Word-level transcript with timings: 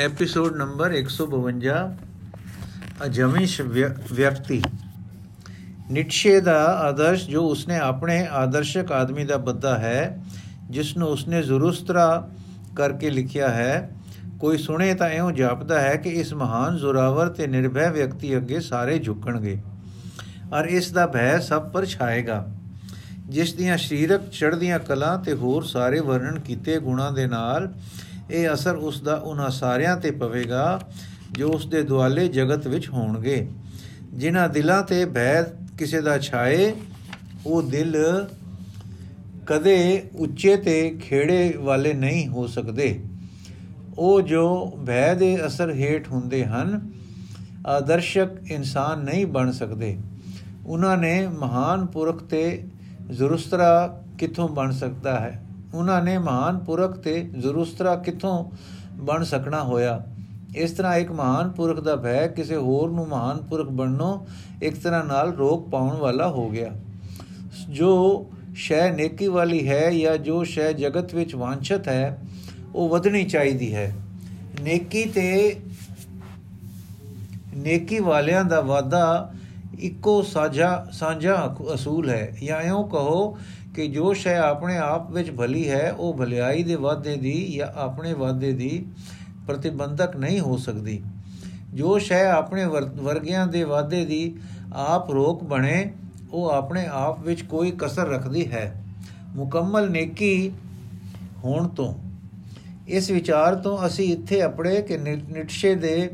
Episode 0.00 0.56
number 0.56 0.92
152 0.92 1.72
ਅਜਮਿਸ਼ 3.04 3.60
ਵਿਅਕਤੀ 3.60 4.60
ਨਿਟਸ਼ੇ 5.90 6.40
ਦਾ 6.40 6.54
ਆਦਰਸ਼ 6.80 7.26
ਜੋ 7.28 7.42
ਉਸਨੇ 7.46 7.78
ਆਪਣੇ 7.78 8.16
ਆਦਰਸ਼ਕ 8.34 8.92
ਆਦਮੀ 8.92 9.24
ਦਾ 9.24 9.36
ਬੱਦਾ 9.48 9.76
ਹੈ 9.78 10.00
ਜਿਸ 10.70 10.96
ਨੂੰ 10.96 11.08
ਉਸਨੇ 11.08 11.42
ਜ਼ੁਰੁਸਤਰਾ 11.42 12.06
ਕਰਕੇ 12.76 13.10
ਲਿਖਿਆ 13.10 13.48
ਹੈ 13.48 13.90
ਕੋਈ 14.38 14.58
ਸੁਣੇ 14.58 14.92
ਤਾਂ 14.94 15.08
ਐਉਂ 15.10 15.30
ਜਾਪਦਾ 15.32 15.80
ਹੈ 15.80 15.94
ਕਿ 15.96 16.10
ਇਸ 16.20 16.32
ਮਹਾਨ 16.34 16.78
ਜ਼ੋਰਾਵਰ 16.78 17.28
ਤੇ 17.30 17.46
ਨਿਰਭੈ 17.46 17.90
ਵਿਅਕਤੀ 17.90 18.36
ਅੱਗੇ 18.36 18.60
ਸਾਰੇ 18.60 18.98
ਝੁਕਣਗੇ 18.98 19.58
ਔਰ 20.52 20.66
ਇਸ 20.70 20.90
ਦਾ 20.92 21.06
ਭੈ 21.06 21.38
ਸਭ 21.40 21.70
ਪਰ 21.70 21.86
ਛਾਏਗਾ 21.86 22.44
ਜਿਸ 23.28 23.52
ਦੀਆਂ 23.54 23.76
ਸਰੀਰਕ 23.78 24.30
ਚੜ੍ਹਦੀਆਂ 24.30 24.78
ਕਲਾ 24.78 25.16
ਤੇ 25.16 25.34
ਹੋਰ 25.34 25.64
ਸਾਰੇ 25.66 26.00
ਵਰਣਨ 26.00 26.38
ਕੀਤੇ 26.40 26.78
ਗੁਣਾ 26.78 27.10
ਦੇ 27.10 27.26
ਨਾਲ 27.26 27.68
ਇਹ 28.30 28.52
ਅਸਰ 28.54 28.74
ਉਸ 28.74 29.02
ਦਾ 29.02 29.14
ਉਹਨਾਂ 29.14 29.50
ਸਾਰਿਆਂ 29.50 29.96
ਤੇ 29.96 30.10
ਪਵੇਗਾ 30.10 30.80
ਜੋ 31.32 31.48
ਉਸ 31.48 31.66
ਦੇ 31.66 31.82
ਦੁਆਲੇ 31.82 32.28
ਜਗਤ 32.28 32.66
ਵਿੱਚ 32.66 32.88
ਹੋਣਗੇ। 32.88 33.48
ਜਿਨ੍ਹਾਂ 34.14 34.48
ਦਿਲਾਂ 34.48 34.82
ਤੇ 34.82 35.04
ਭੈ 35.04 35.42
ਕਿਸੇ 35.78 36.00
ਦਾ 36.00 36.18
ਛਾਏ, 36.18 36.72
ਉਹ 37.46 37.62
ਦਿਲ 37.62 37.96
ਕਦੇ 39.46 40.08
ਉੱਚੇ 40.16 40.56
ਤੇ 40.56 40.98
ਖੇੜੇ 41.00 41.54
ਵਾਲੇ 41.60 41.92
ਨਹੀਂ 41.92 42.28
ਹੋ 42.28 42.46
ਸਕਦੇ। 42.46 43.00
ਉਹ 43.98 44.20
ਜੋ 44.20 44.78
ਭੈ 44.86 45.14
ਦੇ 45.14 45.46
ਅਸਰ 45.46 45.70
ਹੇਠ 45.70 46.08
ਹੁੰਦੇ 46.08 46.44
ਹਨ, 46.44 46.90
ਆਦਰਸ਼ਕ 47.66 48.28
ਇਨਸਾਨ 48.50 48.98
ਨਹੀਂ 48.98 49.26
ਬਣ 49.26 49.52
ਸਕਦੇ। 49.52 49.98
ਉਹਨਾਂ 50.66 50.96
ਨੇ 50.96 51.26
ਮਹਾਨ 51.26 51.86
ਪੁਰਖ 51.86 52.22
ਤੇ 52.22 52.62
ਜ਼ਰੂਸਤਰਾ 53.10 54.02
ਕਿੱਥੋਂ 54.18 54.48
ਬਣ 54.48 54.72
ਸਕਦਾ 54.72 55.20
ਹੈ? 55.20 55.42
ਉਹਨਾਂ 55.74 56.02
ਨੇ 56.02 56.18
ਮਹਾਨ 56.18 56.58
ਪੁਰਖ 56.58 56.98
ਤੇ 56.98 57.20
ਜ਼ਰੂਸਤਰਾ 57.38 57.94
ਕਿੱਥੋਂ 57.96 58.44
ਬਣ 58.96 59.24
ਸਕਣਾ 59.24 59.62
ਹੋਇਆ? 59.62 60.02
ਇਸ 60.56 60.70
ਤਰ੍ਹਾਂ 60.70 60.96
ਇੱਕ 60.96 61.10
ਮਹਾਨ 61.12 61.50
ਪੁਰਖ 61.50 61.80
ਦਾ 61.80 61.96
ਭੈ 61.96 62.26
ਕਿਸੇ 62.26 62.56
ਹੋਰ 62.56 62.90
ਨੂੰ 62.90 63.06
ਮਹਾਨ 63.08 63.42
ਪੁਰਖ 63.42 63.68
ਬਣਨੋਂ 63.70 64.18
ਇੱਕ 64.62 64.76
ਤਰ੍ਹਾਂ 64.76 65.04
ਨਾਲ 65.04 65.32
ਰੋਕ 65.32 65.68
ਪਾਉਣ 65.68 65.96
ਵਾਲਾ 65.96 66.28
ਹੋ 66.28 66.48
ਗਿਆ। 66.50 66.70
ਜੋ 67.70 68.26
ਸ਼ੈ 68.54 68.90
ਨੇਕੀ 68.92 69.26
ਵਾਲੀ 69.26 69.68
ਹੈ 69.68 69.90
ਜਾਂ 69.90 70.16
ਜੋ 70.18 70.42
ਸ਼ੈ 70.44 70.72
ਜਗਤ 70.72 71.14
ਵਿੱਚ 71.14 71.34
ਵਾਂਛਤ 71.34 71.88
ਹੈ, 71.88 72.18
ਉਹ 72.74 72.88
ਵਧਣੀ 72.88 73.24
ਚਾਹੀਦੀ 73.24 73.74
ਹੈ। 73.74 73.92
ਨੇਕੀ 74.62 75.04
ਤੇ 75.04 75.60
ਨੇਕੀ 77.56 77.98
ਵਾਲਿਆਂ 77.98 78.44
ਦਾ 78.44 78.60
ਵਾਦਾ 78.60 79.32
ਇੱਕੋ 79.78 80.22
ਸਾਂਝਾ 80.22 80.86
ਸਾਂਝਾ 80.92 81.56
ਅਸੂਲ 81.74 82.10
ਹੈ। 82.10 82.36
ਜਾਂ 82.44 82.60
ਇਉਂ 82.62 82.88
ਕਹੋ 82.88 83.36
ਕਿ 83.74 83.86
ਜੋ 83.86 84.12
ਸ਼ੈ 84.12 84.36
ਆਪਣੇ 84.38 84.76
ਆਪ 84.76 85.10
ਵਿੱਚ 85.10 85.30
ਭਲੀ 85.30 85.68
ਹੈ, 85.70 85.92
ਉਹ 85.92 86.14
ਭਲਾਈ 86.14 86.62
ਦੇ 86.62 86.74
ਵਾਅਦੇ 86.74 87.16
ਦੀ 87.16 87.34
ਜਾਂ 87.56 87.68
ਆਪਣੇ 87.76 88.12
ਵਾਅਦੇ 88.12 88.52
ਦੀ 88.52 88.86
ਪ੍ਰਤੀਬੰਧਕ 89.46 90.16
ਨਹੀਂ 90.16 90.40
ਹੋ 90.40 90.56
ਸਕਦੀ। 90.56 91.00
ਜੋ 91.74 91.98
ਸ਼ੈ 91.98 92.24
ਆਪਣੇ 92.26 92.64
ਵਰਗਿਆਂ 92.64 93.46
ਦੇ 93.46 93.62
ਵਾਅਦੇ 93.64 94.04
ਦੀ 94.04 94.36
ਆਪ 94.74 95.10
ਰੋਕ 95.10 95.44
ਬਣੇ, 95.44 95.92
ਉਹ 96.32 96.48
ਆਪਣੇ 96.50 96.86
ਆਪ 96.86 97.20
ਵਿੱਚ 97.20 97.42
ਕੋਈ 97.42 97.70
ਕਸਰ 97.78 98.08
ਰੱਖਦੀ 98.08 98.50
ਹੈ। 98.52 98.84
ਮੁਕੰਮਲ 99.34 99.90
ਨੇਕੀ 99.90 100.50
ਹੋਣ 101.44 101.68
ਤੋਂ, 101.68 101.94
ਇਸ 102.88 103.10
ਵਿਚਾਰ 103.10 103.54
ਤੋਂ 103.54 103.76
ਅਸੀਂ 103.86 104.12
ਇੱਥੇ 104.12 104.40
ਆਪਣੇ 104.42 104.80
ਕਿ 104.82 104.98
ਨਿਟਸ਼ੇ 104.98 105.74
ਦੇ 105.74 106.10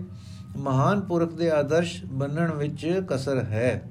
ਮਹਾਨ 0.57 1.01
ਪੁਰਖ 1.01 1.33
ਦੇ 1.33 1.51
ਆਦਰਸ਼ 1.51 2.05
ਬੰਨਣ 2.05 2.53
ਵਿੱਚ 2.53 3.03
ਕਸਰ 3.09 3.43
ਹੈ। 3.45 3.83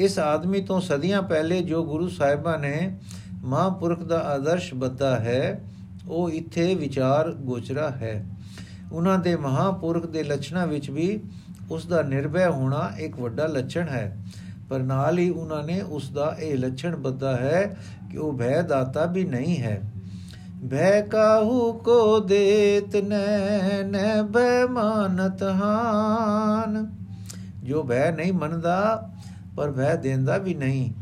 ਇਸ 0.00 0.18
ਆਦਮੀ 0.18 0.60
ਤੋਂ 0.60 0.80
ਸਦੀਆਂ 0.80 1.22
ਪਹਿਲੇ 1.22 1.62
ਜੋ 1.62 1.84
ਗੁਰੂ 1.84 2.08
ਸਾਹਿਬਾਂ 2.08 2.58
ਨੇ 2.58 2.98
ਮਹਾਂਪੁਰਖ 3.44 4.02
ਦਾ 4.02 4.18
ਆਦਰਸ਼ 4.18 4.74
ਬੱਤਾ 4.74 5.16
ਹੈ, 5.16 5.60
ਉਹ 6.08 6.30
ਇੱਥੇ 6.30 6.74
ਵਿਚਾਰ 6.74 7.32
ਗੋਚਰਾ 7.32 7.90
ਹੈ। 7.90 8.26
ਉਹਨਾਂ 8.92 9.18
ਦੇ 9.18 9.36
ਮਹਾਂਪੁਰਖ 9.36 10.06
ਦੇ 10.06 10.22
ਲੱਛਣਾਂ 10.22 10.66
ਵਿੱਚ 10.66 10.90
ਵੀ 10.90 11.20
ਉਸ 11.70 11.86
ਦਾ 11.86 12.02
ਨਿਰਭੈ 12.02 12.48
ਹੋਣਾ 12.48 12.92
ਇੱਕ 12.98 13.20
ਵੱਡਾ 13.20 13.46
ਲੱਛਣ 13.46 13.88
ਹੈ। 13.88 14.16
ਪਰ 14.70 14.78
ਨਾਲ 14.78 15.18
ਹੀ 15.18 15.30
ਉਹਨਾਂ 15.30 15.62
ਨੇ 15.62 15.80
ਉਸ 15.80 16.10
ਦਾ 16.10 16.36
ਇਹ 16.38 16.58
ਲੱਛਣ 16.58 16.96
ਬੱਦਾ 16.96 17.36
ਹੈ 17.36 17.76
ਕਿ 18.10 18.16
ਉਹ 18.16 18.38
ਭੈ 18.38 18.62
ਦਾਤਾ 18.62 19.04
ਵੀ 19.04 19.24
ਨਹੀਂ 19.24 19.62
ਹੈ। 19.62 19.92
ਭੈ 20.70 21.00
ਕਾਹੂ 21.00 21.72
ਕੋ 21.72 22.20
ਦੇਤ 22.20 22.96
ਨੈ 22.96 23.82
ਨੈ 23.82 24.22
ਬੇਮਾਨਤ 24.22 25.42
ਹਾਨ। 25.42 26.90
ਜੋ 27.64 27.82
ਭੈ 27.82 28.10
ਨਹੀਂ 28.12 28.32
ਮੰਨਦਾ 28.32 29.09
ਪਰ 29.60 29.70
ਵਹਿ 29.70 29.96
ਦੇਂਦਾ 29.98 30.38
ਵੀ 30.38 30.54
ਨਹੀਂ। 30.54 30.92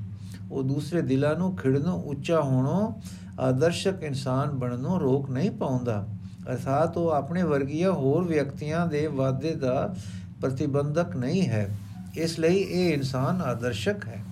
ਉਹ 0.52 0.62
ਦੂਸਰੇ 0.62 1.02
ਦਿਲਾਂ 1.02 1.36
ਨੂੰ, 1.36 1.56
ਖਿੜਨੋਂ 1.56 2.02
ਉੱਚਾ 2.02 2.40
ਹੋਣੋਂ, 2.40 2.92
ਆਦਰਸ਼ਕ 3.40 4.02
ਇਨਸਾਨ 4.02 4.50
ਬਣਨੋਂ 4.50 5.00
ਰੋਕ 5.00 5.30
ਨਹੀਂ 5.30 5.50
ਪਾਉਂਦਾ। 5.50 6.08
ਅਰਥਾਤ 6.50 6.96
ਉਹ 6.96 7.08
ਆਪਣੇ 7.08 7.42
ਵਰਗੀਆਂ 7.42 7.92
ਹੋਰ 7.92 8.24
ਵਿਅਕਤੀਆਂ 8.24 8.86
ਦੇ 8.86 9.06
ਵਾਅਦੇ 9.06 9.54
ਦਾ 9.54 9.94
ਪ੍ਰਤੀਬੰਧਕ 10.40 11.16
ਨਹੀਂ 11.16 11.48
ਹੈ। 11.48 11.78
ਇਸ 12.16 12.38
ਲਈ 12.38 12.56
ਇਹ 12.56 12.94
ਇਨਸਾਨ 12.94 13.42
ਆਦਰਸ਼ਕ 13.42 14.08
ਹੈ। 14.08 14.24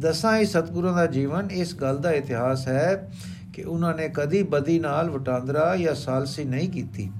ਦਸਾਂ 0.00 0.38
ਹੀ 0.38 0.44
ਸਤਿਗੁਰਾਂ 0.44 0.96
ਦਾ 0.96 1.06
ਜੀਵਨ 1.06 1.50
ਇਸ 1.50 1.74
ਗੱਲ 1.74 1.98
ਦਾ 1.98 2.12
ਇਤਿਹਾਸ 2.12 2.68
ਹੈ 2.68 3.10
ਕਿ 3.52 3.62
ਉਹਨਾਂ 3.62 3.94
ਨੇ 3.94 4.08
ਕਦੀ 4.08 4.42
ਬਦੀ 4.42 4.78
ਨਾਲ 4.78 5.10
ਵਟਾਂਦਰਾ 5.10 5.76
ਜਾਂ 5.76 5.94
ਸਾਲਸੀ 5.94 6.44
ਨਹੀਂ 6.44 6.68
ਕੀਤੀ। 6.68 7.10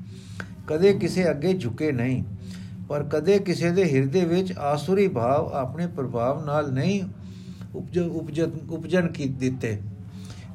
ਕਦੇ 0.67 0.93
ਕਿਸੇ 0.93 1.31
ਅੱਗੇ 1.31 1.53
ਝੁਕੇ 1.55 1.93
ਨਹੀਂ। 1.93 2.25
ਪਰ 2.93 3.03
ਕਦੇ 3.03 3.39
ਕਿਸੇ 3.39 3.71
ਦੇ 3.71 3.85
ਹਿਰਦੇ 3.85 4.25
ਵਿੱਚ 4.25 4.53
ਆਸੁਰੀ 4.59 5.07
ਭਾਵ 5.09 5.53
ਆਪਣੇ 5.53 5.87
ਪ੍ਰਭਾਵ 5.87 6.45
ਨਾਲ 6.45 6.73
ਨਹੀਂ 6.73 7.03
ਉਪਜਨ 7.75 8.51
ਉਪਜਨ 8.71 9.07
ਕੀ 9.09 9.29
ਦਿੱਤੇ। 9.29 9.79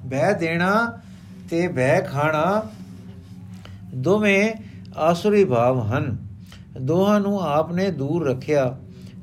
ਬਹਿ 0.05 0.33
ਦੇਣਾ 0.39 0.99
ਤੇ 1.49 1.67
ਬਹਿ 1.67 2.01
ਖਾਣਾ 2.01 2.63
ਦੋਵੇਂ 3.95 4.53
ਆਸੁਰੀ 4.97 5.43
ਭਾਵ 5.45 5.81
ਹਨ। 5.81 6.17
ਦੋਹਾਂ 6.81 7.19
ਨੂੰ 7.19 7.41
ਆਪਨੇ 7.41 7.89
ਦੂਰ 7.91 8.27
ਰੱਖਿਆ। 8.27 8.77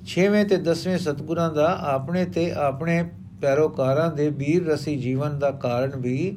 ਛੇਵੇਂ 0.07 0.45
ਤੇ 0.45 0.57
ਦਸਵੇਂ 0.57 0.99
ਸਤਗੁਰਾਂ 0.99 1.53
ਦਾ 1.53 1.67
ਆਪਣੇ 1.85 2.25
ਤੇ 2.25 2.51
ਆਪਣੇ 2.53 3.03
ਪੈਰੋਕਾਰਾਂ 3.41 4.13
ਦੇ 4.13 4.29
ਵੀਰ 4.31 4.67
ਰਸੀ 4.67 4.97
ਜੀਵਨ 4.97 5.39
ਦਾ 5.39 5.51
ਕਾਰਨ 5.51 6.01
ਵੀ 6.01 6.37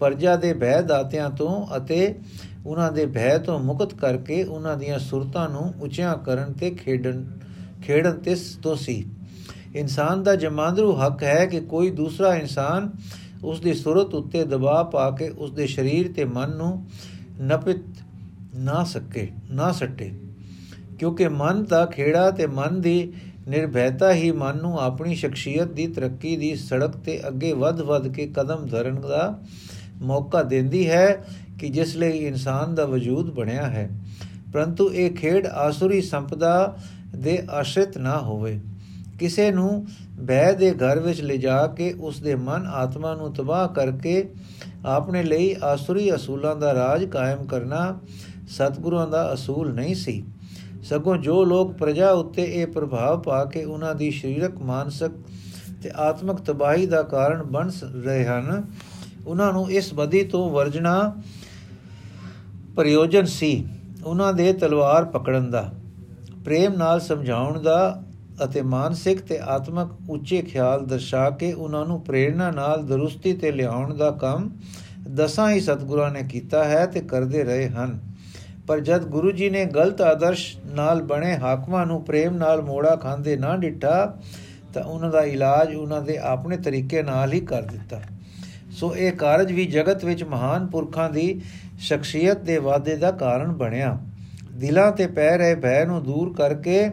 ਪਰਜਾ 0.00 0.36
ਦੇ 0.36 0.52
ਬਹਿ 0.52 0.82
ਦਾਤਿਆਂ 0.82 1.30
ਤੋਂ 1.30 1.76
ਅਤੇ 1.76 2.14
ਉਹਨਾਂ 2.66 2.92
ਦੇ 2.92 3.06
ਭੈ 3.06 3.38
ਤੋਂ 3.38 3.58
ਮੁਕਤ 3.58 3.94
ਕਰਕੇ 3.94 4.42
ਉਹਨਾਂ 4.42 4.76
ਦੀਆਂ 4.76 4.98
ਸੁਰਤਾਂ 4.98 5.48
ਨੂੰ 5.48 5.74
ਉੱਚਿਆਂ 5.80 6.16
ਕਰਨ 6.16 6.52
ਤੇ 6.52 6.70
ਖੇਡਣ 6.70 7.24
ਖੇਡਣ 7.82 8.12
ਤੇ 8.12 8.36
ਤੋਂ 8.62 8.76
ਸੀ। 8.76 9.06
ਇਨਸਾਨ 9.74 10.22
ਦਾ 10.22 10.36
ਜਮਾਂਦਰੂ 10.36 10.92
ਹੱਕ 10.92 11.22
ਹੈ 11.22 11.46
ਕਿ 11.46 11.60
ਕੋਈ 11.60 11.90
ਦੂਸਰਾ 11.90 12.34
ਇਨਸਾਨ 12.34 12.90
ਉਸ 13.44 13.60
ਦੀ 13.60 13.74
ਸੁਰਤ 13.74 14.14
ਉੱਤੇ 14.14 14.44
ਦਬਾਅ 14.44 14.84
ਪਾ 14.84 15.10
ਕੇ 15.10 15.28
ਉਸ 15.28 15.52
ਦੇ 15.52 15.66
ਸਰੀਰ 15.66 16.12
ਤੇ 16.12 16.24
ਮਨ 16.24 16.56
ਨੂੰ 16.56 16.86
ਨਪਿਤ 17.42 17.76
ਨਾ 18.54 18.84
ਸਕੇ, 18.84 19.28
ਨਾ 19.50 19.72
ਸੱਟੇ। 19.72 20.12
ਕਿਉਂਕਿ 20.98 21.28
ਮਨ 21.28 21.64
ਦਾ 21.64 21.86
ਖੇੜਾ 21.86 22.30
ਤੇ 22.30 22.46
ਮਨ 22.46 22.80
ਦੀ 22.80 23.12
ਨਿਰਭੈਤਾ 23.48 24.12
ਹੀ 24.12 24.30
ਮਨ 24.30 24.56
ਨੂੰ 24.56 24.80
ਆਪਣੀ 24.80 25.14
ਸ਼ਖਸੀਅਤ 25.14 25.68
ਦੀ 25.68 25.86
ਤਰੱਕੀ 25.86 26.36
ਦੀ 26.36 26.56
ਸੜਕ 26.56 26.90
ਤੇ 26.90 27.28
ਅੱਗੇ 27.28 27.52
ਵੱਧ-ਵੱਧ 27.52 28.08
ਕੇ 28.08 28.26
ਕਦਮ 28.26 28.66
ਧਰਨ 28.66 29.00
ਦਾ 29.00 29.38
ਮੌਕਾ 30.02 30.42
ਦਿੰਦੀ 30.42 30.90
ਹੈ। 30.90 31.24
ਕਿ 31.58 31.68
ਜਿਸ 31.68 31.96
ਲਈ 31.96 32.18
ਇਨਸਾਨ 32.18 32.74
ਦਾ 32.74 32.84
ਵਜੂਦ 32.84 33.30
ਬਣਿਆ 33.30 33.66
ਹੈ, 33.66 33.88
ਪਰੰਤੂ 34.52 34.90
ਇਹ 34.90 35.10
ਖੇਡ 35.10 35.46
ਆਸੁਰੀ 35.46 36.00
ਸੰਪਦਾ 36.02 36.76
ਦੇ 37.16 37.42
ਆਸ਼ਰਿਤ 37.50 37.98
ਨਾ 37.98 38.18
ਹੋਵੇ। 38.18 38.58
ਕਿਸੇ 39.18 39.50
ਨੂੰ 39.50 39.86
ਬੈ 40.20 40.52
ਦੇ 40.52 40.70
ਘਰ 40.72 40.98
ਵਿੱਚ 41.00 41.20
ਲਿਜਾ 41.20 41.66
ਕੇ 41.66 41.92
ਉਸ 42.00 42.20
ਦੇ 42.20 42.34
ਮਨ 42.34 42.66
ਆਤਮਾ 42.66 43.14
ਨੂੰ 43.14 43.32
ਤਬਾਹ 43.34 43.66
ਕਰਕੇ 43.68 44.28
ਆਪਣੇ 44.86 45.22
ਲਈ 45.22 45.54
ਆਸੁਰੀ 45.64 46.14
ਅਸੂਲਾਂ 46.14 46.54
ਦਾ 46.56 46.74
ਰਾਜ 46.74 47.04
ਕਾਇਮ 47.04 47.44
ਕਰਨਾ 47.44 47.98
ਸਤਿਗੁਰਾਂ 48.48 49.06
ਦਾ 49.08 49.32
ਅਸੂਲ 49.34 49.72
ਨਹੀਂ 49.74 49.94
ਸੀ। 49.94 50.22
ਸਗੋਂ 50.82 51.16
ਜੋ 51.16 51.44
ਲੋਕ 51.44 51.72
ਪ੍ਰਜਾ 51.72 52.10
ਉੱਤੇ 52.10 52.44
ਇਹ 52.44 52.66
ਪ੍ਰਭਾਵ 52.66 53.20
ਪਾ 53.20 53.44
ਕੇ 53.44 53.64
ਉਹਨਾਂ 53.64 53.94
ਦੀ 53.94 54.10
ਸਰੀਰਕ, 54.10 54.62
ਮਾਨਸਿਕ 54.62 55.12
ਤੇ 55.82 55.90
ਆਤਮਿਕ 55.96 56.36
ਤਬਾਹੀ 56.36 56.86
ਦਾ 56.86 57.02
ਕਾਰਨ 57.02 57.42
ਬਣ 57.42 57.70
ਰਹੇ 58.04 58.24
ਹਨ, 58.24 58.62
ਉਹਨਾਂ 59.26 59.52
ਨੂੰ 59.52 59.70
ਇਸ 59.70 59.92
ਬਦੀ 59.94 60.22
ਤੋਂ 60.24 60.50
ਵਰਜਣਾ 60.50 61.22
ਪ੍ਰਯੋਜਨ 62.78 63.24
ਸੀ 63.24 63.66
ਉਹਨਾਂ 64.04 64.32
ਦੇ 64.32 64.52
ਤਲਵਾਰ 64.52 65.04
ਪਕੜਨ 65.04 65.50
ਦਾ। 65.50 65.70
ਪ੍ਰੇਮ 66.44 66.72
ਨਾਲ 66.72 67.00
ਸਮਝਾਉਣ 67.00 67.62
ਦਾ 67.62 68.02
ਅਤੇ 68.44 68.62
ਮਾਨਸਿਕ 68.62 69.20
ਤੇ 69.20 69.38
ਆਤਮਿਕ 69.38 70.10
ਉੱਚੇ 70.10 70.42
ਖਿਆਲ 70.42 70.84
ਦਰਸਾ 70.86 71.30
ਕੇ 71.30 71.52
ਉਹਨਾਂ 71.52 71.84
ਨੂੰ 71.86 72.00
ਪ੍ਰੇਰਣਾ 72.00 72.50
ਨਾਲ 72.50 72.86
ਦਰੁਸਤੀ 72.86 73.32
ਤੇ 73.32 73.50
ਲਿਆਉਣ 73.52 73.94
ਦਾ 73.94 74.10
ਕੰਮ 74.10 74.48
ਦਸਾਂ 75.14 75.50
ਹੀ 75.50 75.60
ਸਤਗੁਰਾਂ 75.60 76.10
ਨੇ 76.10 76.22
ਕੀਤਾ 76.22 76.64
ਹੈ 76.64 76.86
ਤੇ 76.86 77.00
ਕਰਦੇ 77.00 77.42
ਰਹੇ 77.44 77.68
ਹਨ। 77.68 77.98
ਪਰ 78.66 78.80
ਜਦ 78.80 79.04
ਗੁਰੂ 79.04 79.32
ਜੀ 79.32 79.50
ਨੇ 79.50 79.64
ਗਲਤ 79.64 80.00
ਆਦਰਸ਼ 80.00 80.46
ਨਾਲ 80.66 81.02
ਬਣੇ 81.02 81.36
ਹਾਕਮਾਂ 81.36 81.84
ਨੂੰ 81.86 82.02
ਪ੍ਰੇਮ 82.04 82.36
ਨਾਲ 82.36 82.62
ਮੋੜਾ 82.62 82.96
ਖਾਂਦੇ 82.96 83.36
ਨਾ 83.36 83.56
ਡਿੱਟਾ 83.56 84.14
ਤਾਂ 84.74 84.84
ਉਹਨਾਂ 84.84 85.10
ਦਾ 85.10 85.22
ਇਲਾਜ 85.24 85.74
ਉਹਨਾਂ 85.74 86.02
ਦੇ 86.02 86.18
ਆਪਣੇ 86.18 86.56
ਤਰੀਕੇ 86.56 87.02
ਨਾਲ 87.02 87.32
ਹੀ 87.32 87.40
ਕਰ 87.40 87.62
ਦਿੱਤਾ। 87.62 88.00
ਸੋ 88.70 88.96
ਇਹ 88.96 89.12
ਕਾਰਜ 89.12 89.52
ਵੀ 89.52 89.64
ਜਗਤ 89.66 90.04
ਵਿੱਚ 90.04 90.24
ਮਹਾਨ 90.24 90.66
ਪੁਰਖਾਂ 90.66 91.10
ਦੀ 91.10 91.40
ਸ਼ਖਸੀਅਤ 91.78 92.38
ਦੇ 92.38 92.58
ਵਾਅਦੇ 92.58 92.96
ਦਾ 92.96 93.10
ਕਾਰਨ 93.10 93.52
ਬਣਿਆ। 93.52 93.98
ਦਿਲਾਂ 94.52 94.90
ਤੇ 94.92 95.06
ਪੈ 95.06 95.36
ਰਹੇ 95.38 95.54
ਭੈ 95.54 95.84
ਨੂੰ 95.84 96.02
ਦੂਰ 96.02 96.32
ਕਰਕੇ 96.34 96.88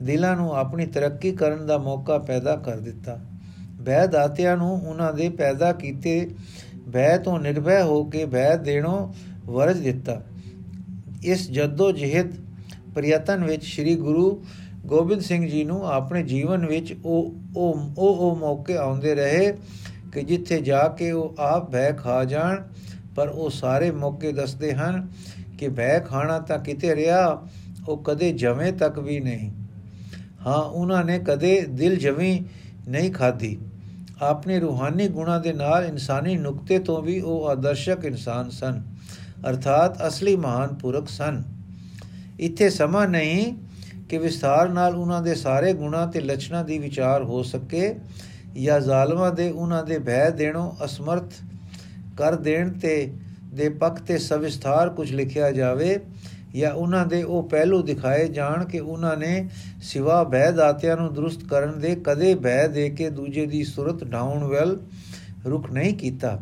ਦਿਲਾਂ 0.00 0.36
ਨੂੰ 0.36 0.54
ਆਪਣੀ 0.56 0.86
ਤਰੱਕੀ 0.86 1.32
ਕਰਨ 1.32 1.66
ਦਾ 1.66 1.78
ਮੌਕਾ 1.78 2.18
ਪੈਦਾ 2.18 2.56
ਕਰ 2.56 2.76
ਦਿੱਤਾ। 2.76 3.18
ਭੈ 3.86 4.06
ਦਾਤਿਆਂ 4.06 4.56
ਨੂੰ 4.56 4.72
ਉਹਨਾਂ 4.88 5.12
ਦੇ 5.12 5.28
ਪੈਦਾ 5.28 5.72
ਕੀਤੇ 5.72 6.30
ਭੈ 6.92 7.16
ਤੋਂ 7.18 7.38
ਨਿਰਭੈ 7.40 7.82
ਹੋ 7.82 8.02
ਕੇ 8.04 8.24
ਭੈ 8.26 8.54
ਦੇਣੋਂ 8.56 9.12
ਵਰਜ 9.46 9.78
ਦਿੱਤਾ। 9.78 10.20
ਇਸ 11.24 11.50
ਜੱਦੋ 11.50 11.92
ਜਹਿਦ 11.92 12.32
ਪ੍ਰਯਤਨ 12.94 13.44
ਵਿੱਚ 13.44 13.64
ਸ੍ਰੀ 13.64 13.94
ਗੁਰੂ 13.96 14.42
ਗੋਬਿੰਦ 14.86 15.20
ਸਿੰਘ 15.20 15.46
ਜੀ 15.48 15.64
ਨੂੰ 15.64 15.86
ਆਪਣੇ 15.86 16.22
ਜੀਵਨ 16.22 16.66
ਵਿੱਚ 16.66 16.94
ਉਹ 17.04 17.34
ਉਹ 17.56 17.94
ਉਹ 17.98 18.36
ਮੌਕੇ 18.36 18.76
ਆਉਂਦੇ 18.76 19.14
ਰਹੇ 19.14 19.52
ਕਿ 20.12 20.22
ਜਿੱਥੇ 20.22 20.60
ਜਾ 20.60 20.88
ਕੇ 20.88 21.10
ਉਹ 21.10 21.34
ਆਪ 21.38 21.70
ਭੈ 21.70 21.90
ਖਾ 21.92 22.24
ਜਾਣ 22.24 22.62
ਪਰ 23.16 23.28
ਉਹ 23.28 23.50
ਸਾਰੇ 23.50 23.90
ਮੌਕੇ 23.90 24.32
ਦੱਸਦੇ 24.32 24.72
ਹਨ 24.74 25.06
ਕਿ 25.58 25.68
ਭੈ 25.68 25.98
ਖਾਣਾ 26.00 26.38
ਤਾਂ 26.38 26.58
ਕਿਤੇ 26.58 26.94
ਰਿਹਾ, 26.94 27.42
ਉਹ 27.88 28.02
ਕਦੇ 28.02 28.32
ਜਵੇਂ 28.32 28.72
ਤੱਕ 28.72 28.98
ਵੀ 28.98 29.20
ਨਹੀਂ। 29.20 29.50
ਹਾਂ, 30.46 30.62
ਉਹਨਾਂ 30.62 31.04
ਨੇ 31.04 31.18
ਕਦੇ 31.18 31.60
ਦਿਲ 31.60 31.96
ਜਵੀ 31.96 32.40
ਨਹੀਂ 32.88 33.12
ਖਾਦੀ 33.12 33.56
ਆਪਣੇ 34.22 34.58
ਰੂਹਾਨੀ 34.60 35.08
ਗੁਣਾ 35.08 35.38
ਦੇ 35.38 35.52
ਨਾਲ 35.52 35.84
ਇਨਸਾਨੀ 35.84 36.36
ਨੁਕਤੇ 36.36 36.78
ਤੋਂ 36.78 37.02
ਵੀ 37.02 37.20
ਉਹ 37.20 37.46
ਆਦਰਸ਼ਕ 37.48 38.04
ਇਨਸਾਨ 38.04 38.50
ਸਨ, 38.50 38.82
ਅਰਥਾਤ 39.48 40.06
ਅਸਲੀ 40.06 40.36
ਮਹਾਨ 40.36 40.74
ਪੁਰਖ 40.74 41.08
ਸਨ। 41.08 41.42
ਇੱਥੇ 42.40 42.68
ਸਮਾਂ 42.70 43.06
ਨਹੀਂ 43.08 43.52
ਕਿ 44.08 44.18
ਵਿਸਥਾਰ 44.18 44.68
ਨਾਲ 44.68 44.96
ਉਹਨਾਂ 44.96 45.22
ਦੇ 45.22 45.34
ਸਾਰੇ 45.34 45.72
ਗੁਣਾ 45.72 46.04
ਤੇ 46.06 46.20
ਲੱਛਣਾਂ 46.20 46.64
ਦੀ 46.64 46.78
ਵਿਚਾਰ 46.78 47.22
ਹੋ 47.22 47.42
ਸਕੇ 47.42 47.94
ਜਾਂ 48.56 48.80
ਜ਼ਾਲਮਾਂ 48.80 49.32
ਦੇ 49.32 49.50
ਉਹਨਾਂ 49.50 49.84
ਦੇ 49.84 49.98
ਭੈ 49.98 50.28
ਦੇਣੋਂ 50.30 50.70
ਅਸਮਰਥ 50.84 51.34
ਕਰ 52.16 52.34
ਦੇਣ 52.34 52.72
ਤੇ 52.72 53.12
ਦੇ 53.54 53.68
ਪੱਖ 53.68 54.00
ਤੇ 54.00 54.18
ਸਵਿਸਥਾਰ 54.18 54.88
ਕੁਝ 54.88 55.12
ਲਿਖਿਆ 55.12 55.50
ਜਾਵੇ 55.50 55.98
ਜਾਂ 56.56 56.72
ਉਹਨਾਂ 56.72 57.06
ਦੇ 57.06 57.22
ਉਹ 57.22 57.48
ਪਹਿਲੂ 57.48 57.82
ਦਿਖਾਏ 57.82 58.28
ਜਾਣ 58.28 58.64
ਕਿ 58.64 58.80
ਉਹਨਾਂ 58.80 59.16
ਨੇ 59.16 59.48
ਸਿਵਾ 59.82 60.24
ਭੈ 60.24 60.50
ਦਾਤਿਆਂ 60.50 60.96
ਨੂੰ 60.96 61.14
ਦਰੁਸਤ 61.14 61.44
ਕਰਨ 61.44 61.80
ਦੇ 61.80 61.94
ਕਦੇ 61.94 62.34
ਭੈ 62.34 62.66
ਦੇ 62.68 62.90
ਕੇ 62.90 63.10
ਦੂਜੇ 63.10 63.46
ਦੀ 63.46 63.64
ਸੁਰਤ 63.64 64.04
ਢਾਉਣ 64.04 64.44
ਵੱਲ 64.44 64.80
ਰੁਕ 65.46 65.70
ਨਹੀਂ 65.70 65.94
ਕੀਤਾ। 65.94 66.38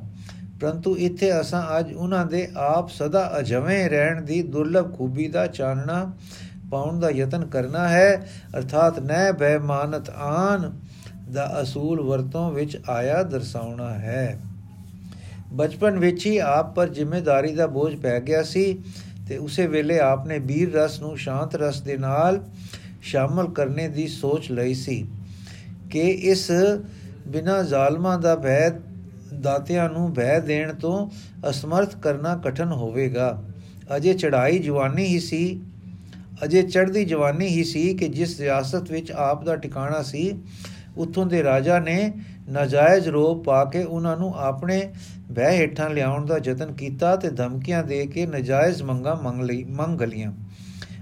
ਪਰੰਤੂ 0.61 0.97
ਇੱਥੇ 0.97 1.41
ਅਸਾਂ 1.41 1.79
ਅੱਜ 1.79 1.93
ਉਹਨਾਂ 1.93 2.27
ਦੇ 2.27 2.49
ਆਪ 2.57 2.89
ਸਦਾ 2.89 3.33
ਅਜਵੇਂ 3.39 3.91
ਰਹਿਣ 3.91 4.23
ਦੀ 4.23 4.43
ਦੁਰਲਭ 4.43 4.97
ਖੂਬੀ 4.97 5.29
ਦਾ 5.29 5.47
ਚਾਨਣਾ 5.47 6.13
ਪਾਉਣ 6.71 7.01
ਦਾ 7.01 7.11
ਯਤਨ 7.11 7.47
ਕਰਨਾ 7.47 7.89
ਹੈ। 7.89 8.29
ਅਰਥਾਤ 8.57 8.99
ਨੈ 8.99 9.33
ਬੈ 9.33 9.59
ਮਾਨਤ 9.59 10.11
ਆਨ 10.11 10.73
ਦਾ 11.33 11.63
ਅਸੂਲ 11.63 12.01
ਵਰਤੋਂ 12.01 12.51
ਵਿੱਚ 12.53 12.79
ਆਇਆ 12.89 13.23
ਦਰਸਾਉਣਾ 13.23 13.91
ਹੈ। 13.95 14.41
ਬਚਪਨ 15.53 15.99
ਵਿੱਚ 15.99 16.27
ਹੀ 16.27 16.37
ਆਪ 16.39 16.75
ਪਰ 16.75 16.89
ਜ਼ਿੰਮੇਵਾਰੀ 16.89 17.55
ਦਾ 17.55 17.67
ਬੋਝ 17.67 17.95
ਪੈ 17.97 18.21
ਗਿਆ 18.21 18.43
ਸੀ 18.43 18.79
ਤੇ 19.29 19.37
ਉਸੇ 19.37 19.67
ਵੇਲੇ 19.67 19.99
ਆਪਨੇ 19.99 20.39
ਬੀਰ 20.39 20.73
ਰਸ 20.73 21.01
ਨੂੰ 21.01 21.17
ਸ਼ਾਂਤ 21.17 21.55
ਰਸ 21.55 21.81
ਦੇ 21.81 21.97
ਨਾਲ 21.97 22.45
ਸ਼ਾਮਲ 23.03 23.49
ਕਰਨੇ 23.51 23.89
ਦੀ 23.89 24.07
ਸੋਚ 24.09 24.51
ਲਈ 24.53 24.75
ਸੀ 24.75 25.05
ਕਿ 25.91 26.01
ਇਸ 26.01 26.51
ਬਿਨਾ 27.29 27.63
ਜ਼ਾਲਮਾਂ 27.63 28.19
ਦਾ 28.19 28.37
ਭੈ 28.37 28.71
ਦਾਤਿਆਂ 29.41 29.89
ਨੂੰ 29.91 30.13
ਭੈ 30.15 30.39
ਦੇਣ 30.41 30.75
ਤੋਂ 30.75 31.11
ਅਸਮਰਥ 31.51 31.97
ਕਰਨਾ 31.97 32.37
ਕਠਨ 32.45 32.73
ਹੋਵੇਗਾ। 32.73 33.43
ਅਜੇ 33.97 34.15
ਚੜਾਈ 34.15 34.59
ਜਵਾਨੀ 34.59 35.05
ਹੀ 35.05 35.21
ਸੀ, 35.21 35.61
ਅਜੇ 36.45 36.63
ਚੜ੍ਹਦੀ 36.63 37.05
ਜਵਾਨੀ 37.05 37.47
ਹੀ 37.47 37.65
ਸੀ 37.65 37.95
ਕਿ 37.95 38.09
ਜਿਸ 38.09 38.41
ਰਿਆਸਤ 38.41 38.91
ਵਿੱਚ 38.91 39.13
ਆਪ 39.13 39.45
ਦਾ 39.45 39.57
ਟਿਕਾਣਾ 39.57 40.03
ਸੀ, 40.03 40.39
ਉੱਥੋਂ 40.97 41.27
ਦੇ 41.27 41.43
ਰਾਜਾ 41.43 41.79
ਨੇ 41.79 42.13
ਨਾਜਾਇਜ਼ 42.53 43.09
ਰੋਪ 43.09 43.45
ਪਾ 43.45 43.65
ਕੇ 43.65 43.83
ਉਹਨਾਂ 43.85 44.17
ਨੂੰ 44.17 44.33
ਆਪਣੇ 44.39 44.81
ਬਹਿ 45.31 45.57
ਹੇਠਾਂ 45.57 45.89
ਲਿਆਉਣ 45.91 46.27
ਦਾ 46.27 46.39
ਯਤਨ 46.45 46.73
ਕੀਤਾ 46.73 47.15
ਤੇ 47.17 47.31
ਧਮਕੀਆਂ 47.31 47.83
ਦੇ 47.85 48.05
ਕੇ 48.07 48.27
ਨਾਜਾਇਜ਼ 48.27 48.83
ਮੰਗਾ 48.83 49.15
ਮੰਗ 49.15 49.43
ਲਈ, 49.43 49.65
ਮੰਗ 49.65 50.03
ਲੀਆਂ 50.03 50.33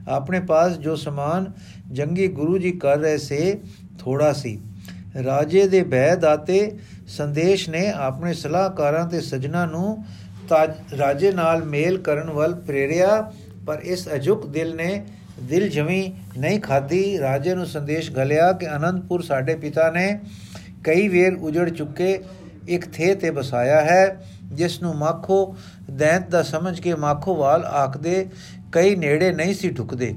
ਆਪਣੇ 0.08 0.40
ਪਾਸ 0.40 0.76
ਜੋ 0.78 0.94
ਸਮਾਨ 0.96 1.52
ਜੰਗੀ 1.92 2.26
ਗੁਰੂ 2.28 2.58
ਜੀ 2.58 2.70
ਕਰ 2.72 2.98
ਰਹੇ 2.98 3.16
ਸੇ 3.18 3.60
ਥੋੜਾ 3.98 4.32
ਸੀ। 4.32 4.58
ਰਾਜੇ 5.24 5.66
ਦੇ 5.68 5.82
ਬਹਿ 5.84 6.16
ਦਾਤੇ 6.16 6.70
ਸੰਦੇਸ਼ 7.08 7.68
ਨੇ 7.70 7.86
ਆਪਣੇ 7.90 8.34
ਸਲਾਹਕਾਰਾਂ 8.34 9.06
ਤੇ 9.08 9.20
ਸਜਣਾ 9.20 9.64
ਨੂੰ 9.66 10.04
ਰਾਜੇ 10.98 11.30
ਨਾਲ 11.32 11.64
ਮੇਲ 11.64 11.98
ਕਰਨ 11.98 12.30
ਵੱਲ 12.30 12.54
ਪ੍ਰੇਰਿਆ, 12.60 13.32
ਪਰ 13.66 13.80
ਇਸ 13.84 14.08
ਅਜੁਕ 14.14 14.46
ਦਿਲ 14.46 14.74
ਨੇ 14.76 15.04
ਦਿਲ 15.42 15.68
ਜਮੀ 15.68 16.02
ਨਹੀਂ 16.38 16.60
ਖਾਦੀ 16.60 17.18
ਰਾਜੇ 17.18 17.54
ਨੂੰ 17.54 17.66
ਸੰਦੇਸ਼ 17.66 18.10
ਗਲਿਆ 18.10 18.52
ਕਿ 18.52 18.66
ਅਨੰਦਪੁਰ 18.76 19.22
ਸਾਡੇ 19.22 19.54
ਪਿਤਾ 19.54 19.90
ਨੇ 19.90 20.08
ਕਈ 20.84 21.08
ਵੇਰ 21.08 21.34
ਉਜੜ 21.34 21.68
ਚੁੱਕੇ 21.70 22.18
ਇੱਕ 22.68 22.92
ਥੇ 22.92 23.14
ਤੇ 23.14 23.30
ਬਸਾਇਆ 23.30 23.80
ਹੈ 23.80 24.26
ਜਿਸ 24.44 24.82
ਨੂੰ 24.82 24.94
ਮਾਖੋ 24.94 25.56
ਦੈਂਤ 25.90 26.30
ਦਾ 26.30 26.42
ਸਮਝ 26.42 26.80
ਕੇ 26.80 26.94
ਮਾਖੋਵਾਲ 26.94 27.64
ਆਖਦੇ, 27.64 28.28
ਕਈ 28.72 28.96
ਨੇੜੇ 28.96 29.32
ਨਹੀਂ 29.32 29.54
ਸੀ 29.54 29.70
ਢੁਕਦੇ। 29.70 30.14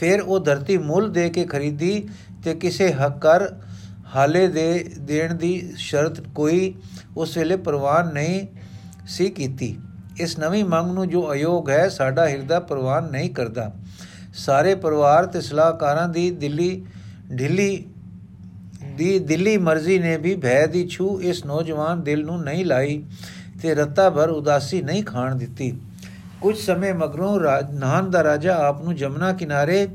ਫਿਰ 0.00 0.20
ਉਹ 0.20 0.40
ਧਰਤੀ 0.40 0.78
ਮੁੱਲ 0.78 1.10
ਦੇ 1.12 1.28
ਕੇ 1.30 1.44
ਖਰੀਦੀ 1.44 2.08
ਤੇ 2.44 2.54
ਕਿਸੇ 2.54 2.92
ਹੱਕਰ 2.92 3.48
ਹਾਲੇ 4.16 4.46
ਦੇ 4.48 4.92
ਦੇਣ 5.00 5.34
ਦੀ 5.34 5.72
ਸ਼ਰਤ 5.76 6.20
ਕੋਈ 6.20 6.74
ਉਸ 7.16 7.36
ਵੇਲੇ 7.36 7.56
ਪ੍ਰਵਾਨ 7.56 8.12
ਨਹੀਂ 8.12 8.46
ਸੀ 9.06 9.30
ਕੀਤੀ। 9.30 9.76
ਇਸ 10.20 10.38
ਨਵੀਂ 10.38 10.64
ਮੰਗ 10.64 10.92
ਨੂੰ 10.92 11.08
ਜੋ 11.08 11.32
ਅਯੋਗ 11.32 11.70
ਹੈ, 11.70 11.88
ਸਾਡਾ 11.88 12.28
ਹਿਰਦਾ 12.28 12.60
ਪ੍ਰਵਾਨ 12.60 13.10
ਨਹੀਂ 13.10 13.30
ਕਰਦਾ। 13.30 13.72
ਸਾਰੇ 14.34 14.74
ਪਰਿਵਾਰ 14.74 15.26
ਤੇ 15.26 15.40
ਸਲਾਹਕਾਰਾਂ 15.40 16.08
ਦੀ 16.08 16.30
ਦਿੱਲੀ 16.30 16.86
ਢਿੱਲੀ 17.38 17.84
ਦੀ 18.96 19.18
ਦਿੱਲੀ 19.18 19.56
ਮਰਜ਼ੀ 19.58 19.98
ਨੇ 19.98 20.16
ਵੀ 20.16 20.34
ਭੈ 20.36 20.66
ਦੀ 20.66 20.86
ਛੂ 20.88 21.20
ਇਸ 21.20 21.44
ਨੌਜਵਾਨ 21.46 22.02
ਦਿਲ 22.02 22.24
ਨੂੰ 22.24 22.42
ਨਹੀਂ 22.42 22.64
ਲਾਈ 22.64 23.02
ਤੇ 23.62 23.74
ਰਤਾ 23.74 24.08
ਭਰ 24.10 24.30
ਉਦਾਸੀ 24.30 24.82
ਨਹੀਂ 24.82 25.02
ਖਾਣ 25.04 25.34
ਦਿੱਤੀ। 25.34 25.72
ਕੁਝ 26.40 26.56
ਸਮੇਂ 26.58 26.92
ਮਗਰੋਂ 26.94 27.38
ਨਾਨ 27.72 28.10
ਦਾ 28.10 28.22
ਰਾਜਾ 28.24 28.54
ਆਪ 28.58 28.82
ਨੂੰ 28.84 28.94
ਜਮਨਾ 28.96 29.32
ਕਿਨਾਰੇ 29.32 29.86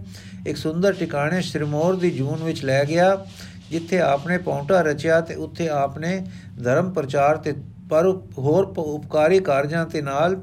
ਇੱਕ 0.48 0.58
ਸੁੰਦਰ 0.58 0.94
ਟਿਕਾਣੇ 0.94 1.42
ਸ਼੍ਰੀਮੋਰ 1.42 1.96
ਦੀ 1.96 2.12
ਜੂਨ 2.12 2.44
ਵਿੱਚ 2.44 2.64
ਲੈ 2.66 2.84
ਗਿਆ, 2.86 3.26
ਜਿੱਥੇ 3.72 4.00
ਆਪਨੇ 4.00 4.38
ਪੌਂਟਾ 4.38 4.82
ਰਚਿਆ 4.82 5.20
ਤੇ 5.22 5.36
ਉੱਥੇ 5.38 5.68
ਆਪਨੇ 5.70 6.22
ਧਰਮ 6.64 6.92
ਪ੍ਰਚਾਰ 6.94 7.38
ਤੇ 7.38 7.54
ਪਰ 7.90 8.08
ਹੋਰ 8.38 8.74
ਉਪਕਾਰੀ 8.78 9.40
ਕਾਰਜਾਂ 9.40 9.86
ਤੇ 9.86 10.02
ਨਾਲ 10.02 10.36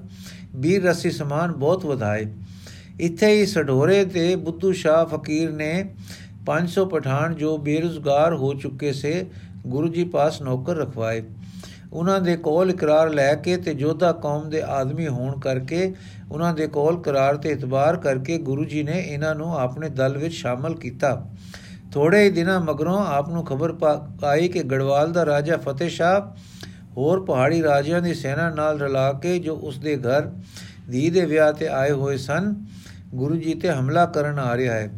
ਵੀਰ 0.56 0.82
ਰਸੀ 0.84 1.10
ਸਮਾਨ 1.10 1.52
ਬਹੁਤ 1.52 1.84
ਵਧਾਏ। 1.86 2.26
ਇੱਥੇ 3.00 3.32
ਹੀ 3.32 3.46
ਸਢੋਰੇ 3.46 4.04
ਤੇ 4.04 4.34
ਬੁੱਧੂ 4.36 4.72
ਸ਼ਾਹ 4.72 5.04
ਫਕੀਰ 5.06 5.50
ਨੇ 5.50 5.72
500 6.46 6.84
ਪਠਾਨ 6.84 7.34
ਜੋ 7.34 7.58
ਬੇਰੁਜ਼ਗਾਰ 7.58 8.34
ਹੋ 8.34 8.54
ਚੁੱਕੇ 8.54 8.92
ਸੇ, 8.92 9.26
ਗੁਰੂ 9.66 9.88
ਜੀ 9.88 10.04
ਪਾਸ 10.04 10.42
ਨੌਕਰ 10.42 10.76
ਰਖਵਾਏ। 10.76 11.22
ਉਹਨਾਂ 11.92 12.20
ਦੇ 12.20 12.36
ਕੋਲ 12.36 12.70
ਇਕਰਾਰ 12.70 13.10
ਲੈ 13.10 13.34
ਕੇ 13.34 13.56
ਤੇ 13.56 13.74
ਜੋਧਾ 13.74 14.12
ਕੌਮ 14.12 14.48
ਦੇ 14.50 14.62
ਆਦਮੀ 14.62 15.08
ਹੋਣ 15.08 15.40
ਕਰਕੇ 15.40 15.94
ਉਹਨਾਂ 16.30 16.52
ਦੇ 16.54 16.66
ਕੋਲ 16.66 17.00
ਕਰਾਰ 17.02 17.36
ਤੇ 17.36 17.50
ਇਤਬਾਰ 17.50 17.96
ਕਰਕੇ 17.96 18.38
ਗੁਰੂ 18.38 18.64
ਜੀ 18.64 18.82
ਨੇ 18.82 18.98
ਇਹਨਾਂ 18.98 19.34
ਨੂੰ 19.34 19.58
ਆਪਣੇ 19.58 19.88
ਦਲ 19.88 20.18
ਵਿੱਚ 20.18 20.34
ਸ਼ਾਮਲ 20.34 20.74
ਕੀਤਾ। 20.74 21.30
ਥੋੜੇ 21.92 22.24
ਹੀ 22.24 22.30
ਦਿਨਾਂ 22.30 22.60
ਮਗਰੋਂ 22.60 22.98
ਆਪ 23.06 23.28
ਨੂੰ 23.28 23.44
ਖਬਰ 23.44 23.74
ਆਈ 24.24 24.48
ਕਿ 24.48 24.62
ਗੜਵਾਲ 24.62 25.12
ਦਾ 25.12 25.26
ਰਾਜਾ 25.26 25.56
ਫਤਿਹ 25.56 25.88
ਸ਼ਾਹ 25.88 26.20
ਹੋਰ 26.96 27.24
ਪਹਾੜੀ 27.24 27.62
ਰਾਜਿਆਂ 27.62 28.00
ਦੀ 28.02 28.14
ਸੈਨਾ 28.14 28.50
ਨਾਲ 28.50 28.78
ਰਲਾ 28.78 29.12
ਕੇ 29.12 29.38
ਜੋ 29.38 29.54
ਉਸ 29.54 29.78
ਦੇ 29.78 29.96
ਘਰ 29.96 30.30
ਦੀ 30.90 31.10
ਦੇ 31.10 31.24
ਵਿਆਹ 31.24 31.52
ਤੇ 31.52 31.68
ਆਏ 31.68 31.90
ਹੋਏ 31.90 32.16
ਸਨ, 32.16 32.54
ਗੁਰੂ 33.14 33.36
ਜੀ 33.36 33.54
ਤੇ 33.54 33.70
ਹਮਲਾ 33.70 34.06
ਕਰਨ 34.06 34.38
ਆ 34.38 34.56
ਰਿਹਾ 34.56 34.74
ਹੈ। 34.74 34.90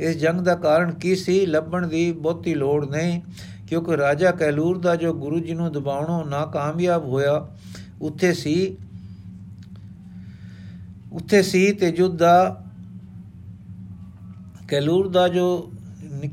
ਇਸ 0.00 0.16
ਜੰਗ 0.16 0.40
ਦਾ 0.40 0.54
ਕਾਰਨ 0.54 0.92
ਕੀ 0.92 1.14
ਸੀ? 1.16 1.44
ਲੱਭਣ 1.46 1.86
ਦੀ 1.86 2.10
ਬਹੁਤੀ 2.12 2.54
ਲੋੜ 2.54 2.84
ਨਹੀਂ, 2.86 3.20
ਕਿਉਂਕਿ 3.68 3.96
ਰਾਜਾ 3.96 4.30
ਕੈਲੂਰ 4.30 4.78
ਦਾ 4.78 4.96
ਜੋ 4.96 5.12
ਗੁਰੂ 5.14 5.38
ਜੀ 5.40 5.54
ਨੂੰ 5.54 5.70
ਦਬਾਉਣੋਂ 5.72 6.24
ਨਾ 6.24 6.44
ਕਾਮਯਾਬ 6.46 7.04
ਹੋਇਆ, 7.04 7.46
ਉੱਥੇ 8.02 8.32
ਸੀ 8.32 8.76
ਉੱਥੇ 11.12 11.42
ਸੀ 11.42 11.70
ਤੇ 11.72 11.90
ਜੁੱਧ 11.90 12.16
ਦਾ 12.16 12.64
ਕੈਲੂਰ 14.68 15.08
ਦਾ 15.08 15.26
ਜੋ, 15.28 15.72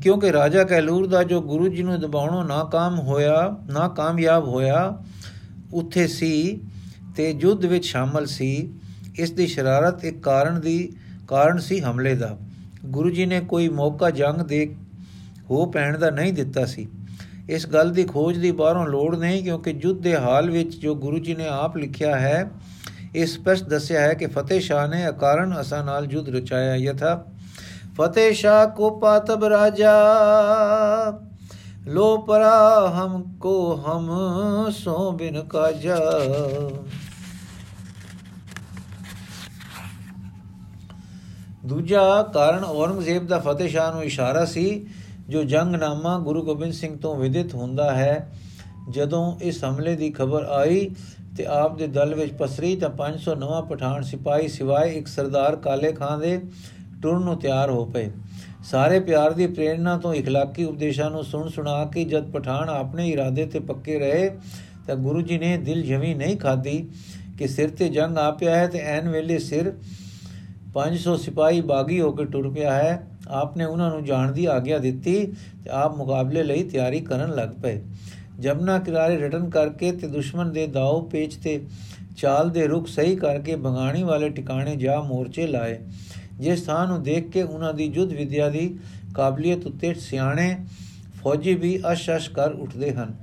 ਕਿਉਂਕਿ 0.02 0.32
ਰਾਜਾ 0.32 0.64
ਕੈਲੂਰ 0.64 1.06
ਦਾ 1.06 1.22
ਜੋ 1.22 1.40
ਗੁਰੂ 1.40 1.68
ਜੀ 1.68 1.82
ਨੂੰ 1.82 2.00
ਦਬਾਉਣੋਂ 2.00 2.44
ਨਾਕਾਮ 2.44 2.98
ਹੋਇਆ 2.98 3.56
ਨਾ 3.70 3.88
ਕਾਮਯਾਬ 3.88 4.48
ਹੋਇਆ, 4.48 5.02
ਉੱਥੇ 5.74 6.06
ਸੀ 6.06 6.60
ਤੇ 7.16 7.32
ਜੁੱਧ 7.32 7.64
ਵਿੱਚ 7.64 7.84
ਸ਼ਾਮਲ 7.84 8.26
ਸੀ। 8.26 8.70
ਇਸ 9.18 9.30
ਦੀ 9.30 9.46
ਸ਼ਰਾਰਤ 9.46 10.04
ਇੱਕ 10.04 10.20
ਕਾਰਨ 10.20 10.60
ਦੀ, 10.60 10.92
ਕਾਰਨ 11.28 11.58
ਸੀ 11.58 11.80
ਹਮਲੇ 11.80 12.14
ਦਾ। 12.14 12.36
ਗੁਰੂ 12.86 13.10
ਜੀ 13.10 13.26
ਨੇ 13.26 13.40
ਕੋਈ 13.40 13.68
ਮੌਕਾ 13.68 14.10
ਜੰਗ 14.10 14.40
ਦੇ 14.40 14.74
ਹੋ 15.50 15.64
ਪੈਣ 15.66 15.98
ਦਾ 15.98 16.10
ਨਹੀਂ 16.10 16.32
ਦਿੱਤਾ 16.32 16.64
ਸੀ। 16.64 16.88
ਇਸ 17.48 17.66
ਗੱਲ 17.66 17.90
ਦੀ 17.90 18.04
ਖੋਜ 18.04 18.38
ਦੀ 18.38 18.50
ਬਾਹਰੋਂ 18.52 18.86
ਲੋੜ 18.86 19.16
ਨਹੀਂ 19.16 19.42
ਕਿਉਂਕਿ 19.42 19.70
ਯੁੱਧ 19.82 20.00
ਦੇ 20.00 20.16
ਹਾਲ 20.16 20.50
ਵਿੱਚ 20.50 20.76
ਜੋ 20.76 20.94
ਗੁਰੂ 20.94 21.18
ਜੀ 21.18 21.34
ਨੇ 21.34 21.48
ਆਪ 21.48 21.76
ਲਿਖਿਆ 21.76 22.18
ਹੈ, 22.20 22.50
ਇਹ 23.14 23.26
ਸਪਸ਼ਟ 23.26 23.68
ਦੱਸਿਆ 23.68 24.00
ਹੈ 24.00 24.14
ਕਿ 24.14 24.26
ਫਤਿਹ 24.26 24.60
ਸ਼ਾਹ 24.60 24.86
ਨੇ 24.88 25.08
ਅਕਾਰਨ 25.08 25.60
ਅਸਾਂ 25.60 25.84
ਨਾਲ 25.84 26.06
ਯੁੱਧ 26.12 26.28
ਰਚਾਇਆ। 26.28 26.74
ਯਥਾ 26.76 27.24
ਫਤਿਹ 27.96 28.32
ਸ਼ਾਹ 28.32 28.66
ਕੋ 28.66 28.90
ਪਾਤਬ 28.90 29.44
ਰਾਜਾ 29.44 29.92
ਲੋ 31.86 32.16
ਪਰਾ 32.18 32.92
ਹਮ 32.96 33.22
ਕੋ 33.40 33.56
ਹਮ 33.76 34.70
ਸੋ 34.70 35.10
ਬਿਨ 35.12 35.42
ਕਾਜਾ। 35.42 35.98
ਦੂਜਾ 41.65 42.21
ਕਾਰਨ 42.33 42.63
ਔਰੰਗਜ਼ੇਬ 42.63 43.27
ਦਾ 43.27 43.39
ਫਤਿਹ 43.39 43.67
ਸ਼ਾਹ 43.67 43.91
ਨੂੰ 43.93 44.03
ਇਸ਼ਾਰਾ 44.03 44.43
ਸੀ 44.45 44.85
ਜੋ 45.29 45.43
ਜੰਗਨਾਮਾ 45.43 46.17
ਗੁਰੂ 46.19 46.43
ਗੋਬਿੰਦ 46.43 46.73
ਸਿੰਘ 46.73 46.95
ਤੋਂ 46.97 47.15
ਵਿਦਿਤ 47.15 47.55
ਹੁੰਦਾ 47.55 47.91
ਹੈ 47.91 48.31
ਜਦੋਂ 48.89 49.23
ਇਸ 49.41 49.63
ਹਮਲੇ 49.63 49.95
ਦੀ 49.95 50.09
ਖਬਰ 50.09 50.45
ਆਈ 50.51 50.89
ਤੇ 51.37 51.45
ਆਪ 51.45 51.77
ਦੇ 51.77 51.87
ਦਲ 51.87 52.13
ਵਿੱਚ 52.15 52.33
ਪਸਰੀ 52.33 52.75
ਤਾਂ 52.75 52.89
500 52.99 53.35
ਨਵਾਂ 53.37 53.61
ਪਠਾਨ 53.63 54.03
ਸਿਪਾਹੀ 54.03 54.47
ਸਿਵਾਏ 54.47 54.93
ਇੱਕ 54.93 55.07
ਸਰਦਾਰ 55.07 55.55
ਕਾਲੇ 55.55 55.91
ਖਾਨ 55.91 56.19
ਦੇ 56.19 56.39
ਟੁਰਨ 57.01 57.21
ਨੂੰ 57.21 57.37
ਤਿਆਰ 57.39 57.69
ਹੋ 57.69 57.85
ਪਏ 57.85 58.09
ਸਾਰੇ 58.63 58.99
ਪਿਆਰ 58.99 59.33
ਦੀ 59.33 59.47
ਪ੍ਰੇਰਣਾ 59.47 59.97
ਤੋਂ 59.97 60.13
اخلاقی 60.13 60.65
ਉਪਦੇਸ਼ਾਂ 60.65 61.09
ਨੂੰ 61.11 61.23
ਸੁਣ 61.23 61.49
ਸੁਣਾ 61.49 61.83
ਕੇ 61.85 62.03
ਜਦ 62.03 62.31
ਪਠਾਨ 62.31 62.69
ਆਪਣੇ 62.69 63.09
ਇਰਾਦੇ 63.09 63.45
ਤੇ 63.45 63.59
ਪੱਕੇ 63.59 63.99
ਰਹੇ 63.99 64.29
ਤਾਂ 64.87 64.95
ਗੁਰੂ 64.95 65.21
ਜੀ 65.21 65.37
ਨੇ 65.37 65.55
ਦਿਲ 65.57 65.81
ਜਮੀ 65.83 66.13
ਨਹੀਂ 66.13 66.37
ਖਾਦੀ 66.37 66.87
ਕਿ 67.37 67.47
ਸਿਰ 67.47 67.69
ਤੇ 67.69 67.89
ਜੰਗ 67.89 68.17
ਆ 68.17 68.29
ਪਿਆ 68.31 68.55
ਹੈ 68.55 68.67
ਤੇ 68.67 68.79
ਐਨ 68.87 69.09
ਵੇਲੇ 69.09 69.37
ਸਿਰ 69.39 69.71
500 70.72 71.16
ਸਿਪਾਹੀ 71.16 71.60
ਬਾਗੀ 71.60 72.00
ਹੋ 72.00 72.12
ਕੇ 72.12 72.24
ਟੁਰ 72.24 72.50
ਪਿਆ 72.50 72.74
ਹੈ। 72.74 73.06
ਆਪਨੇ 73.28 73.64
ਉਹਨਾਂ 73.64 73.90
ਨੂੰ 73.90 74.04
ਜਾਣ 74.04 74.32
ਦੀ 74.32 74.46
ਆਗਿਆ 74.46 74.78
ਦਿੱਤੀ 74.78 75.26
ਤੇ 75.64 75.70
ਆਪ 75.70 75.96
ਮੁਕਾਬਲੇ 75.96 76.42
ਲਈ 76.42 76.62
ਤਿਆਰੀ 76.62 77.00
ਕਰਨ 77.00 77.34
ਲੱਗ 77.34 77.48
ਪਏ। 77.62 77.82
ਜਮਨਾ 78.40 78.78
ਕਿਨਾਰੇ 78.78 79.16
ਰਟਨ 79.16 79.50
ਕਰਕੇ 79.50 79.92
ਤੇ 79.92 80.08
ਦੁਸ਼ਮਣ 80.08 80.50
ਦੇ 80.50 80.66
ਦਾਉ 80.66 81.08
ਪੇਚ 81.08 81.34
ਤੇ 81.34 81.66
ਚਾਲ 82.16 82.50
ਦੇ 82.50 82.66
ਰੁਖ 82.66 82.88
ਸਹੀ 82.88 83.16
ਕਰਕੇ 83.16 83.56
ਬੰਗਾਣੀ 83.56 84.02
ਵਾਲੇ 84.02 84.28
ਟਿਕਾਣੇ 84.28 84.76
ਜਾ 84.76 85.00
ਮੋਰਚੇ 85.00 85.46
ਲਾਏ। 85.46 85.78
ਜਿਸ 86.40 86.62
ਥਾਂ 86.62 86.86
ਨੂੰ 86.86 87.02
ਦੇਖ 87.02 87.30
ਕੇ 87.30 87.42
ਉਹਨਾਂ 87.42 87.74
ਦੀ 87.74 87.88
ਜੁੱਧ 87.88 88.12
ਵਿਦਿਆ 88.12 88.48
ਦੀ 88.48 88.78
ਕਾਬਲੀਅਤ 89.14 89.66
ਉੱਤੇ 89.66 89.94
ਸਿਆਣੇ 89.94 90.56
ਫੌਜੀ 91.22 91.54
ਵੀ 91.54 91.80
ਅਸ਼-ਅਸ਼ 91.92 92.30
ਕਰ 92.30 92.52
ਉੱਠਦੇ 92.52 92.92
ਹਨ। 92.92 93.14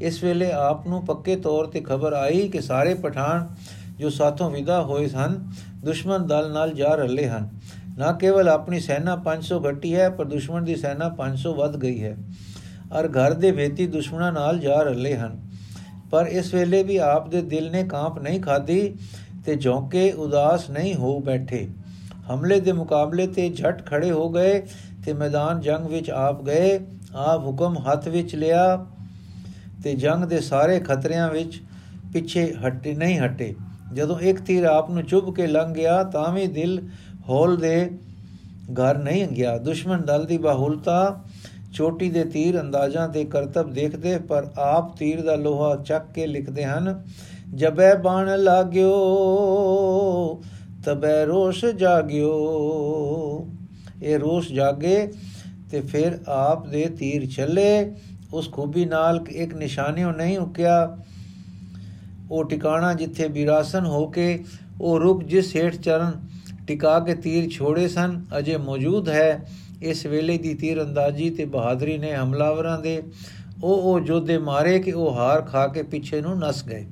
ਇਸ 0.00 0.24
ਵੇਲੇ 0.24 0.52
ਆਪ 0.52 0.88
ਨੂੰ 0.88 1.06
ਪੱਕੇ 1.06 1.36
ਤੌਰ 1.36 1.64
ਤੇ 1.64 1.80
ਖਬਰ 1.80 2.12
ਆਈ 2.12 2.48
ਕਿ 2.48 2.60
ਸਾਰੇ 2.60 2.94
ਪਠਾਨ 2.94 3.48
ਜੋ 3.98 4.10
ਸਾਥੋਂ 4.10 4.50
ਵਿਦਾ 4.50 4.82
ਹੋਏ 4.82 5.08
ਸਨ 5.08 5.46
ਦੁਸ਼ਮਣ 5.84 6.18
ਦਲ 6.18 6.52
ਨਾਲ 6.52 6.72
ਜਾ 6.72 6.94
ਰਹੇ 6.94 7.28
ਹਨ। 7.28 7.48
ਨਾ 7.98 8.12
ਕੇਵਲ 8.12 8.48
ਆਪਣੀ 8.48 8.80
ਸੈਨਾ 8.80 9.16
500 9.16 9.62
ਘਟੀ 9.70 9.94
ਹੈ, 9.94 10.10
ਪਰ 10.10 10.24
ਦੁਸ਼ਮਣ 10.24 10.62
ਦੀ 10.62 10.76
ਸੈਨਾ 10.76 11.08
500 11.08 11.54
ਵੱਧ 11.54 11.76
ਗਈ 11.76 12.04
ਹੈ। 12.04 12.16
ਔਰ 12.92 13.08
ਘਰ 13.08 13.34
ਦੇ 13.34 13.50
ਵੇਤੀ 13.50 13.86
ਦੁਸ਼ਮਣਾਂ 13.86 14.32
ਨਾਲ 14.32 14.58
ਜਾ 14.58 14.82
ਰਹੇ 14.82 15.16
ਹਨ। 15.16 15.40
ਪਰ 16.10 16.26
ਇਸ 16.26 16.54
ਵੇਲੇ 16.54 16.82
ਵੀ 16.82 16.96
ਆਪ 16.96 17.28
ਦੇ 17.28 17.42
ਦਿਲ 17.42 17.70
ਨੇ 17.70 17.84
ਕਾਂਪ 17.84 18.18
ਨਹੀਂ 18.18 18.40
ਖਾਦੀ 18.40 18.94
ਤੇ 19.46 19.56
ਝੋਂਕੇ 19.56 20.12
ਉਦਾਸ 20.12 20.70
ਨਹੀਂ 20.70 20.94
ਹੋ 20.94 21.20
ਬੈਠੇ। 21.20 21.68
ਹਮਲੇ 22.34 22.60
ਦੇ 22.60 22.72
ਮੁਕਾਬਲੇ 22.72 23.26
ਤੇ 23.26 23.50
ਝਟ 23.50 23.86
ਖੜੇ 23.86 24.10
ਹੋ 24.10 24.30
ਗਏ 24.30 24.66
ਤੇ 25.04 25.12
ਮੈਦਾਨ 25.12 25.60
ਜੰਗ 25.60 25.86
ਵਿੱਚ 25.86 26.10
ਆਪ 26.10 26.42
ਗਏ। 26.42 26.80
ਆਪ 27.14 27.40
ਹੁਕਮ 27.46 27.78
ਹੱਥ 27.78 28.08
ਵਿੱਚ 28.08 28.34
ਲਿਆ 28.34 28.86
ਤੇ 29.84 29.94
ਜੰਗ 29.94 30.24
ਦੇ 30.24 30.40
ਸਾਰੇ 30.40 30.80
ਖਤਰਿਆਂ 30.80 31.30
ਵਿੱਚ 31.30 31.62
ਪਿੱਛੇ 32.12 32.54
ਹਟੇ, 32.54 32.94
ਨਹੀਂ 32.94 33.20
ਹਟੇ। 33.20 33.54
ਜਦੋਂ 33.94 34.18
ਇੱਕ 34.20 34.40
ਤੀਰ 34.40 34.64
ਆਪ 34.64 34.90
ਨੂੰ 34.90 35.02
ਚੁੱਭ 35.02 35.34
ਕੇ 35.34 35.46
ਲੰਘ 35.46 35.74
ਗਿਆ, 35.74 36.02
ਤਾਂ 36.04 36.32
ਵੀ 36.32 36.46
ਦਿਲ 36.46 36.80
ਹੌਲ 37.28 37.56
ਦੇ 37.56 37.90
ਘਰ 38.80 38.98
ਨਹੀਂ 38.98 39.26
ਗਿਆ 39.28 39.56
ਦੁਸ਼ਮਣ 39.58 40.02
ਦਲ 40.02 40.24
ਦੀ 40.24 40.38
ਬਾਹੁਲਤਾ 40.38 41.24
ਚੋਟੀ 41.74 42.08
ਦੇ 42.10 42.24
ਤੀਰ 42.24 42.60
ਅੰਦਾਜ਼ਾਂ 42.60 43.08
ਤੇ 43.08 43.24
ਕਰਤਬ 43.24 43.72
ਦੇਖਦੇ, 43.72 44.18
ਪਰ 44.18 44.46
ਆਪ 44.58 44.96
ਤੀਰ 44.96 45.22
ਦਾ 45.22 45.34
ਲੋਹਾ 45.34 45.74
ਚੱਕ 45.76 46.12
ਕੇ 46.14 46.26
ਲਿਖਦੇ 46.26 46.64
ਹਨ, 46.64 47.02
ਜਬੈ 47.54 47.94
ਬਾਣ 47.94 48.36
ਲਾਗਿਓ, 48.38 48.92
ਤਬੈ 50.84 51.24
ਰੋਸ਼ 51.26 51.64
ਜਾਗਿਓ। 51.64 53.46
ਇਹ 54.02 54.18
ਰੋਸ਼ 54.18 54.52
ਜਾਗੇ 54.52 55.12
ਤੇ 55.70 55.80
ਫਿਰ 55.80 56.18
ਆਪ 56.28 56.66
ਦੇ 56.66 56.84
ਤੀਰ 56.98 57.26
ਚੱਲੇ 57.26 57.94
ਉਸ 58.32 58.50
ਖੂਬੀ 58.52 58.84
ਨਾਲ 58.84 59.24
ਇੱਕ 59.30 59.54
ਨਿਸ਼ਾਨਿਓ 59.54 60.10
ਨਹੀਂ 60.10 60.38
ਉਕਿਆ। 60.38 60.96
ਉਹ 62.30 62.44
ਟਿਕਾਣਾ 62.44 62.94
ਜਿੱਥੇ 62.94 63.28
ਬਿਰਾਸਨ 63.28 63.86
ਹੋ 63.86 64.06
ਕੇ 64.06 64.44
ਉਹ 64.80 64.98
ਰੁਕ 65.00 65.24
ਜਿਸ 65.24 65.56
ਹੇਠ 65.56 65.76
ਚਰਨ 65.76 66.12
ਟਿਕਾ 66.66 67.00
ਕੇ 67.00 67.14
ਤੀਰ 67.14 67.48
ਛੋੜੇ 67.50 67.88
ਸਨ, 67.88 68.24
ਅਜੇ 68.38 68.56
ਮੌਜੂਦ 68.56 69.08
ਹੈ। 69.08 69.48
ਇਸ 69.82 70.06
ਵੇਲੇ 70.06 70.38
ਦੀ 70.38 70.54
ਤੀਰ 70.54 70.82
ਅੰਦਾਜ਼ੀ 70.82 71.30
ਤੇ 71.30 71.44
ਬਹਾਦਰੀ 71.44 71.98
ਨੇ 71.98 72.14
ਹਮਲਾਵਰਾਂ 72.14 72.78
ਦੇ 72.80 73.02
ਉਹ 73.62 73.82
ਉਹ 73.82 74.00
ਜੋਧੇ 74.00 74.38
ਮਾਰੇ 74.38 74.78
ਕਿ 74.78 74.92
ਉਹ 74.92 75.14
ਹਾਰ 75.14 75.42
ਖਾ 75.42 75.66
ਕੇ 75.66 75.82
ਪਿੱਛੇ 75.82 76.20
ਨੂੰ 76.20 76.38
ਨਸ 76.38 76.64
ਗਏ। 76.64 76.86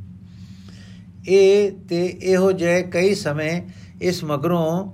ਇਹ 1.28 1.72
ਤੇ 1.88 2.06
ਇਹੋ 2.06 2.52
ਜਿਹੇ 2.52 2.82
ਕਈ 2.82 3.14
ਸਮੇਂ 3.14 3.62
ਇਸ 4.02 4.24
ਮਗਰੋਂ 4.24 4.92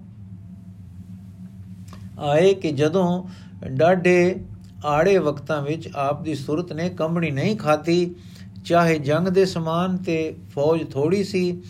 ਆਏ 2.19 2.55
ਕਿ 2.55 2.71
ਜਦੋਂ 2.71 3.25
ਡਾਢੇ 3.69 4.37
ਆੜੇ 4.85 5.19
ਵਕਤਾਂ 5.19 5.63
ਵਿੱਚ 5.63 5.89
ਆਪ 5.97 6.23
ਦੀ 6.23 6.35
ਸੁਰਤ 6.35 6.73
ਨੇ 6.73 6.89
ਕੰਬਣੀ 6.89 7.31
ਨਹੀਂ 7.31 7.57
ਖਾਤੀ 7.57 8.15
ਚਾਹੇ 8.65 8.99
ਜੰਗ 8.99 9.29
ਦੇ 9.29 9.45
ਸਮਾਨ 9.45 9.97
ਤੇ 9.97 10.35
ਫੌਜ 10.55 10.85
ਥੋੜੀ 10.91 11.25
ਸੀ, 11.25 11.63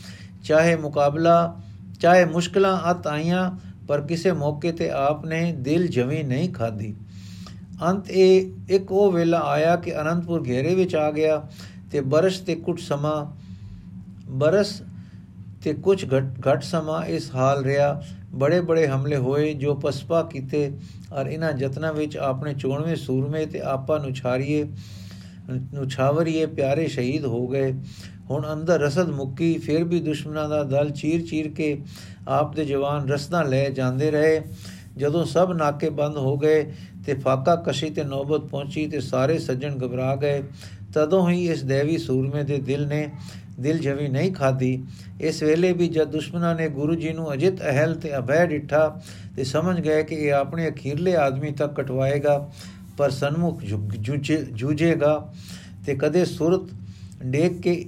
ਚਾਹੇ 0.44 0.76
ਮੁਕਾਬਲਾ, 0.76 1.60
ਚਾਹੇ 2.00 2.24
ਮੁਸ਼ਕਲਾਂ 2.24 2.78
ਅਤ 2.90 3.06
ਆਈਆਂ, 3.06 3.50
ਪਰ 3.88 4.00
ਕਿਸੇ 4.00 4.32
ਮੌਕੇ 4.32 4.72
ਤੇ 4.72 4.90
ਆਪ 4.90 5.24
ਨੇ 5.26 5.52
ਦਿਲ 5.52 5.86
ਜਮੀ 5.88 6.22
ਨਹੀਂ 6.22 6.52
ਖਾਦੀ 6.52 6.94
ਅੰਤ 7.88 8.10
ਇਹ, 8.10 8.50
ਇੱਕ 8.70 8.92
ਉਹ 8.92 9.12
ਵੇਲਾ 9.12 9.40
ਆਇਆ 9.40 9.76
ਕਿ 9.76 10.00
ਅਨੰਦਪੁਰ 10.00 10.44
ਘੇਰੇ 10.46 10.74
ਵਿੱਚ 10.74 10.94
ਆ 10.94 11.10
ਗਿਆ 11.10 11.42
ਤੇ 11.92 12.00
ਬਰਸ਼ 12.00 12.42
ਤੇ 12.42 12.54
ਕੁਝ 12.54 12.80
ਸਮਾਂ, 12.80 13.24
ਬਰਸ 14.30 14.82
ਤੇ 15.62 15.72
ਕੁਝ 15.74 16.04
ਘਟ 16.48 16.62
ਸਮਾਂ 16.62 17.04
ਇਸ 17.06 17.34
ਹਾਲ 17.34 17.64
ਰਿਹਾ। 17.64 18.02
ਬੜੇ 18.34 18.60
ਬੜੇ 18.60 18.86
ਹਮਲੇ 18.86 19.16
ਹੋਏ 19.16 19.52
ਜੋ 19.54 19.74
ਪਸਪਾ 19.74 20.22
ਕੀਤੇ, 20.22 20.70
ਔਰ 21.12 21.26
ਇਹਨਾਂ 21.26 21.52
ਯਤਨਾਂ 21.58 21.92
ਵਿੱਚ 21.92 22.16
ਆਪਣੇ 22.16 22.54
94 22.54 22.96
ਸੂਰਮੇ 22.96 23.46
ਤੇ 23.46 23.60
ਆਪਾ 23.60 23.98
ਨੂੰ 23.98 24.14
ਛਾਰੀਏ। 24.14 24.64
ਨੂੰ 25.50 25.90
ਛਾਵਰੀਏ 25.90 26.46
ਪਿਆਰੇ 26.46 26.86
ਸ਼ਹੀਦ 26.86 27.24
ਹੋ 27.24 27.48
ਗਏ। 27.48 27.74
ਹੁਣ 28.30 28.44
ਅੰਦਰ 28.52 28.80
ਰਸਦ 28.80 29.08
ਮੁੱਕੀ, 29.08 29.58
ਫਿਰ 29.58 29.84
ਵੀ 29.84 30.00
ਦੁਸ਼ਮਣਾਂ 30.00 30.48
ਦਾ 30.48 30.62
ਦਲ 30.62 30.90
ਚੀਰ-ਚੀਰ 30.90 31.48
ਕੇ 31.48 31.78
ਆਪ 32.28 32.56
ਦੇ 32.56 32.64
ਜਵਾਨ 32.64 33.08
ਰਸਦਾਂ 33.08 33.44
ਲੈ 33.44 33.70
ਜਾਂਦੇ 33.70 34.10
ਰਹੇ। 34.10 34.42
ਜਦੋਂ 34.96 35.24
ਸਭ 35.24 35.54
ਨਾਕੇ 35.56 35.90
ਬੰਦ 35.90 36.16
ਹੋ 36.16 36.36
ਗਏ 36.38 36.72
ਤੇ 37.06 37.14
ਫਾਕਾ 37.14 37.56
ਕਸ਼ੀ 37.56 37.90
ਤੇ 37.90 38.04
ਨੌਬਤ 38.04 38.40
ਪਹੁੰਚੀ 38.40 38.86
ਤੇ 38.86 39.00
ਸਾਰੇ 39.00 39.38
ਸੱਜਣ 39.38 39.76
ਘਬਰਾ 39.76 40.16
ਗਏ। 40.16 40.42
ਤਦੋਂ 40.94 41.30
ਹੀ 41.30 41.50
ਇਸ 41.50 41.64
ਦੇਵੀ 41.64 41.98
ਸੂਰਮੇ 41.98 42.42
ਦੇ 42.42 42.58
ਦਿਲ 42.58 42.86
ਨੇ 42.86 43.10
ਦਿਲ 43.60 43.78
ਜਵੀ 43.78 44.08
ਨਹੀਂ 44.08 44.32
ਖਾਦੀ 44.32 44.84
ਇਸ 45.20 45.42
ਵੇਲੇ 45.42 45.72
ਵੀ 45.72 45.88
ਜਦ 45.88 46.04
ਦੁਸ਼ਮਣਾਂ 46.04 46.54
ਨੇ 46.54 46.68
ਗੁਰੂ 46.68 46.94
ਜੀ 46.94 47.12
ਨੂੰ 47.12 47.32
ਅਜਿਤ 47.32 47.62
ਅਹਲ 47.62 47.94
ਤੇ 47.94 48.18
ਅਭੈ 48.18 48.46
ਡਿਠਾ 48.46 49.00
ਤੇ 49.36 49.44
ਸਮਝ 49.44 49.80
ਗਏ 49.80 50.02
ਕਿ 50.02 50.14
ਇਹ 50.14 50.32
ਆਪਣੇ 50.32 50.68
ਅਖੀਰਲੇ 50.68 51.16
ਆਦਮੀ 51.16 51.50
ਤੱਕ 51.50 51.74
ਕਟਵਾਏਗਾ 51.74 52.50
ਪਰ 52.96 53.10
ਸਨਮੁਖ 53.10 53.62
ਜੂਝੇਗਾ 53.62 55.32
ਤੇ 55.86 55.94
ਕਦੇ 55.94 56.24
ਸੁਰਤ 56.24 56.70
ਡੇਕ 57.26 57.60
ਕੇ 57.60 57.84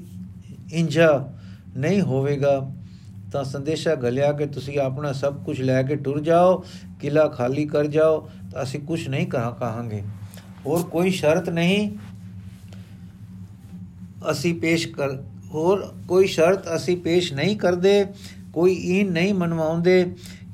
ਇੰਜਾ 0.72 1.28
ਨਹੀਂ 1.76 2.00
ਹੋਵੇਗਾ, 2.02 2.70
ਤਾਂ 3.32 3.44
ਸੰਦੇਸ਼ਾ 3.44 3.94
ਗਲਿਆ 3.94 4.32
ਕਿ 4.32 4.46
ਤੁਸੀਂ 4.46 4.78
ਆਪਣਾ 4.80 5.12
ਸਭ 5.12 5.42
ਕੁਝ 5.44 5.60
ਲੈ 5.60 5.82
ਕੇ 5.82 5.96
ਟੁਰ 5.96 6.20
ਜਾਓ 6.20 6.64
ਕਿਲਾ 7.00 7.26
ਖਾਲੀ 7.28 7.64
ਕਰ 7.66 7.86
ਜਾਓ, 7.86 8.28
ਤਾਂ 8.52 8.62
ਅਸੀਂ 8.62 8.80
ਕੁਝ 8.80 9.08
ਨਹੀਂ 9.08 9.26
ਕਹਾ, 9.26 9.50
ਕਹਾਂਗੇ। 9.50 10.02
ਹੋਰ 10.66 10.82
ਕੋਈ 10.82 11.10
ਸ਼ਰਤ 11.10 11.48
ਨਹੀਂ 11.50 11.90
ਅਸੀਂ 14.30 14.54
ਪੇਸ਼ 14.60 14.86
ਕਰ, 14.88 15.16
ਹੋਰ 15.50 15.86
ਕੋਈ 16.08 16.26
ਸ਼ਰਤ 16.26 16.74
ਅਸੀਂ 16.76 16.96
ਪੇਸ਼ 16.96 17.32
ਨਹੀਂ 17.32 17.56
ਕਰਦੇ, 17.56 18.04
ਕੋਈ 18.52 18.72
ਈਨ 18.90 19.12
ਨਹੀਂ 19.12 19.34
ਮਨਵਾਉਂਦੇ 19.34 20.04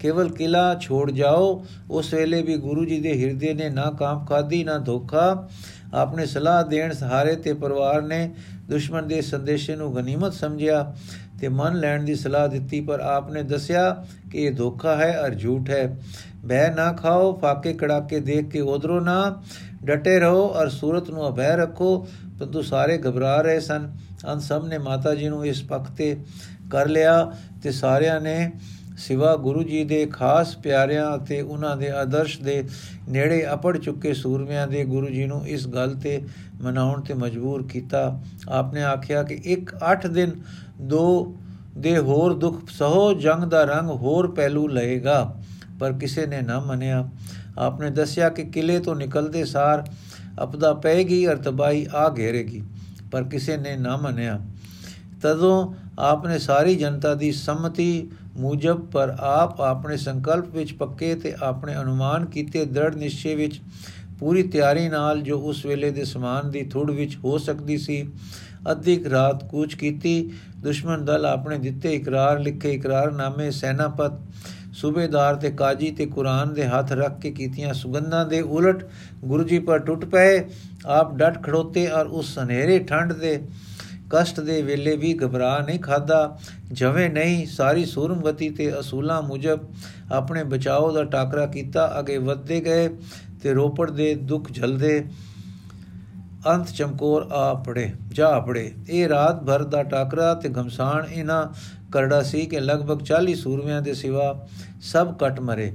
ਕੇਵਲ 0.02 0.28
ਕਿਲਾ 0.28 0.74
ਛੋੜ 0.74 1.10
ਜਾਓ, 1.10 1.64
ਉਸ 1.90 2.12
ਵੇਲੇ 2.14 2.42
ਵੀ 2.42 2.56
ਗੁਰੂ 2.56 2.84
ਜੀ 2.84 3.00
ਦੇ 3.00 3.12
ਹਿਰਦੇ 3.20 3.54
ਨੇ 3.54 3.68
ਨਾ 3.70 3.90
ਕਾਮ 3.90 4.24
ਖਾਦੀ 4.24 4.62
ਨਾ 4.64 4.78
ਧੋਖਾ। 4.78 5.48
ਆਪਣੇ 5.94 6.26
ਸਲਾਹ 6.26 6.62
ਦੇਣ 6.64 6.92
ਸਹਾਰੇ 6.92 7.34
ਤੇ 7.36 7.52
ਪਰਿਵਾਰ 7.52 8.02
ਨੇ 8.02 8.34
ਦੁਸ਼ਮਣ 8.70 9.06
ਦੇ 9.06 9.20
ਸੰਦੇਸ਼ੇ 9.20 9.76
ਨੂੰ 9.76 9.94
ਗਨੀਮਤ 9.96 10.32
ਸਮਝਿਆ 10.32 10.94
ਤੇ 11.40 11.48
ਮੰਨ 11.48 11.76
ਲੈਣ 11.76 12.04
ਦੀ 12.04 12.14
ਸਲਾਹ 12.14 12.48
ਦਿੱਤੀ, 12.48 12.80
ਪਰ 12.80 13.00
ਆਪਨੇ 13.00 13.42
ਦੱਸਿਆ 13.42 14.04
ਕਿ 14.32 14.44
ਇਹ 14.44 14.52
ਧੋਖਾ 14.52 14.96
ਹੈ 14.96 15.12
ਅਰ 15.26 15.34
ਝੂਠ 15.34 15.70
ਹੈ। 15.70 15.96
ਬਹਿ 16.44 16.74
ਨਾ 16.74 16.92
ਖਾਓ, 16.92 17.32
ਫਾਕੇ 17.40 17.72
ਕੜਾਕੇ 17.72 18.20
ਦੇਖ 18.20 18.48
ਕੇ 18.48 18.60
ਉਧਰੋਂ 18.60 19.00
ਨਾ 19.00 19.42
ਡਟੇ 19.84 20.18
ਰਹੋ 20.20 20.46
ਔਰ 20.48 20.68
ਸੂਰਤ 20.68 21.10
ਨੂੰ 21.10 21.28
ਅਭੈ 21.28 21.56
ਰੱਖੋ। 21.56 21.96
ਪਰੰਤੂ 22.38 22.62
ਸਾਰੇ 22.62 22.98
ਘਬਰਾ 22.98 23.40
ਰਹੇ 23.40 23.60
ਸਨ। 23.60 23.90
ਅਨ 24.32 24.40
ਸਭ 24.40 24.66
ਨੇ 24.66 24.78
ਮਾਤਾ 24.78 25.14
ਜੀ 25.14 25.28
ਨੂੰ 25.28 25.46
ਇਸ 25.46 25.62
ਪੱਖ 25.62 25.90
ਤੇ 25.90 26.16
ਕਰ 26.70 26.88
ਲਿਆ 26.88 27.32
ਤੇ 27.62 27.72
ਸਾਰਿਆਂ 27.72 28.20
ਨੇ 28.20 28.52
ਸਿਵਾ 29.02 29.34
ਗੁਰੂ 29.36 29.62
ਜੀ 29.62 29.82
ਦੇ 29.84 30.04
ਖਾਸ 30.06 30.56
ਪਿਆਰਿਆਂ 30.56 31.06
ਅਤੇ 31.16 31.40
ਉਹਨਾਂ 31.40 31.76
ਦੇ 31.76 31.90
ਆਦਰਸ਼ 31.90 32.40
ਦੇ 32.40 32.62
ਨੇੜੇ 33.08 33.44
ਅਪੜ 33.54 33.76
ਚੁੱਕੇ 33.78 34.12
ਸੂਰਮਿਆਂ 34.14 34.66
ਦੇ 34.68 34.84
ਗੁਰੂ 34.84 35.08
ਜੀ 35.08 35.26
ਨੂੰ 35.26 35.46
ਇਸ 35.48 35.66
ਗੱਲ 35.68 35.94
ਤੇ 35.94 36.20
ਮਨਾਉਣ 36.60 37.00
ਤੇ 37.00 37.14
ਮਜਬੂਰ 37.14 37.66
ਕੀਤਾ। 37.66 38.20
ਆਪਨੇ 38.48 38.82
ਆਖਿਆ 38.84 39.22
ਕਿ 39.22 39.40
ਇੱਕ 39.44 39.74
8 39.92 40.08
ਦਿਨ 40.08 40.30
ਦੋ 40.88 41.36
ਦੇ 41.78 41.96
ਹੋਰ 41.98 42.32
ਦੁੱਖ 42.34 42.68
ਸਹੋ 42.70 43.12
ਜੰਗ 43.14 43.44
ਦਾ 43.44 43.64
ਰੰਗ 43.64 43.90
ਹੋਰ 43.90 44.30
ਪਹਿਲੂ 44.30 44.66
ਲਏਗਾ, 44.68 45.34
ਪਰ 45.80 45.92
ਕਿਸੇ 45.92 46.26
ਨੇ 46.26 46.40
ਨਾ 46.40 46.60
ਮੰਨਿਆ। 46.60 47.08
ਆਪਨੇ 47.58 47.90
ਦੱਸਿਆ 47.90 48.28
ਕਿ 48.28 48.44
ਕਿਲੇ 48.44 48.78
ਤੋਂ 48.78 48.94
ਨਿਕਲਦੇ 48.96 49.44
ਸਾਰ 49.44 49.84
ਅਪਦਾ 50.42 50.72
ਪੈਗੀ 50.74 51.26
ਅਰ 51.28 51.36
ਤਬਾਈ 51.36 51.86
ਆ 51.94 52.08
ਘੇਰੇਗੀ, 52.18 52.62
ਪਰ 53.12 53.22
ਕਿਸੇ 53.24 53.56
ਨੇ 53.56 53.76
ਨਾ 53.76 53.96
ਮੰਨਿਆ। 53.96 54.38
ਤਦੋਂ 55.22 55.72
ਆਪਨੇ 55.98 56.38
ਸਾਰੀ 56.38 56.74
ਜਨਤਾ 56.74 57.14
ਦੀ 57.14 57.32
ਸੰਮਤੀ 57.32 58.10
ਮੂਜਬ, 58.36 58.84
ਪਰ 58.86 59.14
ਆਪ 59.20 59.60
ਆਪਣੇ 59.60 59.96
ਸੰਕਲਪ 59.96 60.54
ਵਿੱਚ 60.54 60.72
ਪੱਕੇ 60.72 61.14
ਤੇ 61.14 61.34
ਆਪਣੇ 61.42 61.74
ਅਨੁਮਾਨ 61.76 62.24
ਕੀਤੇ 62.26 62.64
ਦ੍ਰਿੜ 62.64 62.94
ਨਿਸ਼ਚੇ 62.94 63.34
ਵਿੱਚ 63.34 63.60
ਪੂਰੀ 64.20 64.42
ਤਿਆਰੀ 64.42 64.88
ਨਾਲ 64.88 65.20
ਜੋ 65.22 65.38
ਉਸ 65.40 65.64
ਵੇਲੇ 65.66 65.90
ਦੇ 65.90 66.04
ਸਮਾਨ 66.04 66.50
ਦੀ 66.50 66.62
ਥੁੜ 66.62 66.90
ਵਿੱਚ 66.90 67.16
ਹੋ 67.24 67.38
ਸਕਦੀ 67.38 67.76
ਸੀ, 67.78 68.06
ਅੱਧੀ 68.70 69.02
ਰਾਤ 69.10 69.44
ਕੂਚ 69.44 69.74
ਕੀਤੀ। 69.74 70.30
ਦੁਸ਼ਮਣ 70.58 71.04
ਦਲ 71.04 71.26
ਆਪਣੇ 71.26 71.58
ਦਿੱਤੇ 71.58 71.94
ਇਕਰਾਰ 71.94 72.38
ਲਿਖੇ 72.38 72.72
ਇਕਰਾਰਨਾਮੇ 72.72 73.50
ਸੈਨਾਪਤ, 73.50 74.20
ਸੂਬੇਦਾਰ 74.72 75.34
ਤੇ 75.34 75.50
ਕਾਜੀ 75.50 75.90
ਤੇ 75.90 76.06
ਕੁਰਾਨ 76.06 76.52
ਦੇ 76.54 76.66
ਹੱਥ 76.66 76.92
ਰੱਖ 76.92 77.18
ਕੇ 77.20 77.30
ਕੀਤੀਆਂ 77.30 77.72
ਸੁਗੰਧਾਂ 77.74 78.24
ਦੇ 78.26 78.40
ਉਲਟ 78.40 78.84
ਗੁਰੂ 79.24 79.44
ਜੀ 79.44 79.58
ਪਰ 79.58 79.78
ਟੁੱਟ 79.78 80.04
ਪਏ। 80.04 80.44
ਆਪ 80.88 81.14
ਡਟ 81.16 81.42
ਖੜੋਤੇ 81.42 81.86
ਔਰ 81.88 82.06
ਉਸ 82.06 82.38
ਹਨੇਰੇ 82.38 82.78
ਠੰਡ 82.78 83.12
ਦੇ 83.12 83.40
ਕਸ਼ਟ 84.12 84.40
ਦੇ 84.40 84.60
ਵੇਲੇ 84.62 84.96
ਵੀ 84.96 85.12
ਘਬਰਾ 85.24 85.58
ਨਹੀਂ 85.58 85.78
ਖਾਦਾ 85.80 86.38
ਜਵੇਂ 86.72 87.08
ਨਹੀਂ, 87.10 87.46
ਸਾਰੀ 87.46 87.84
ਸੂਰਮਗਤੀ 87.84 88.48
ਤੇ 88.50 88.72
ਅਸੂਲਾਂ 88.80 89.20
ਮੁਜਬ 89.22 89.60
ਆਪਣੇ 90.12 90.44
ਬਚਾਓ 90.44 90.90
ਦਾ 90.92 91.04
ਟਾਕਰਾ 91.04 91.46
ਕੀਤਾ, 91.46 91.90
ਅਗੇ 92.00 92.18
ਵੱਧਦੇ 92.18 92.60
ਗਏ 92.60 92.88
ਤੇ 93.42 93.52
ਰੋਪੜ 93.54 93.90
ਦੇ 93.90 94.14
ਦੁੱਖ 94.14 94.52
ਝਲਦੇ 94.52 95.04
ਅੰਤ 96.48 96.70
ਚਮਕੌਰ 96.70 97.28
ਆ 97.32 97.52
ਪੜੇ, 97.54 97.90
ਜਾ 98.12 98.38
ਪੜੇ। 98.40 98.70
ਇਹ 98.88 99.08
ਰਾਤ 99.08 99.42
ਭਰ 99.44 99.62
ਦਾ 99.64 99.82
ਟਾਕਰਾ 99.82 100.32
ਤੇ 100.34 100.48
ਘਮਸਾਨ 100.48 101.06
ਇਹਨਾਂ 101.12 101.46
ਕਰੜਾ 101.92 102.22
ਸੀ 102.22 102.44
ਕਿ 102.46 102.60
ਲਗਭਗ 102.60 103.04
40 103.04 103.34
ਸੂਰਮਿਆਂ 103.34 103.80
ਦੇ 103.82 103.94
ਸਿਵਾ 103.94 104.46
ਸਭ 104.82 105.14
ਕਟ 105.18 105.40
ਮਰੇ। 105.40 105.72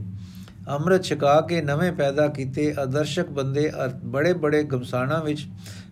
ਅੰਮ੍ਰਿਤ 0.70 1.04
ਛਕਾ 1.04 1.40
ਕੇ 1.42 1.62
ਨਵੇਂ 1.62 1.92
ਪੈਦਾ 1.92 2.28
ਕੀਤੇ 2.28 2.74
ਆਦਰਸ਼ਕ 2.80 3.30
ਬੰਦੇ 3.30 3.72
ਬੜੇ 4.06 4.34
ਬੜੇ 4.34 4.64
ਗਮਸਾਣਾ 4.64 5.20
ਵਿੱਚ 5.20 5.46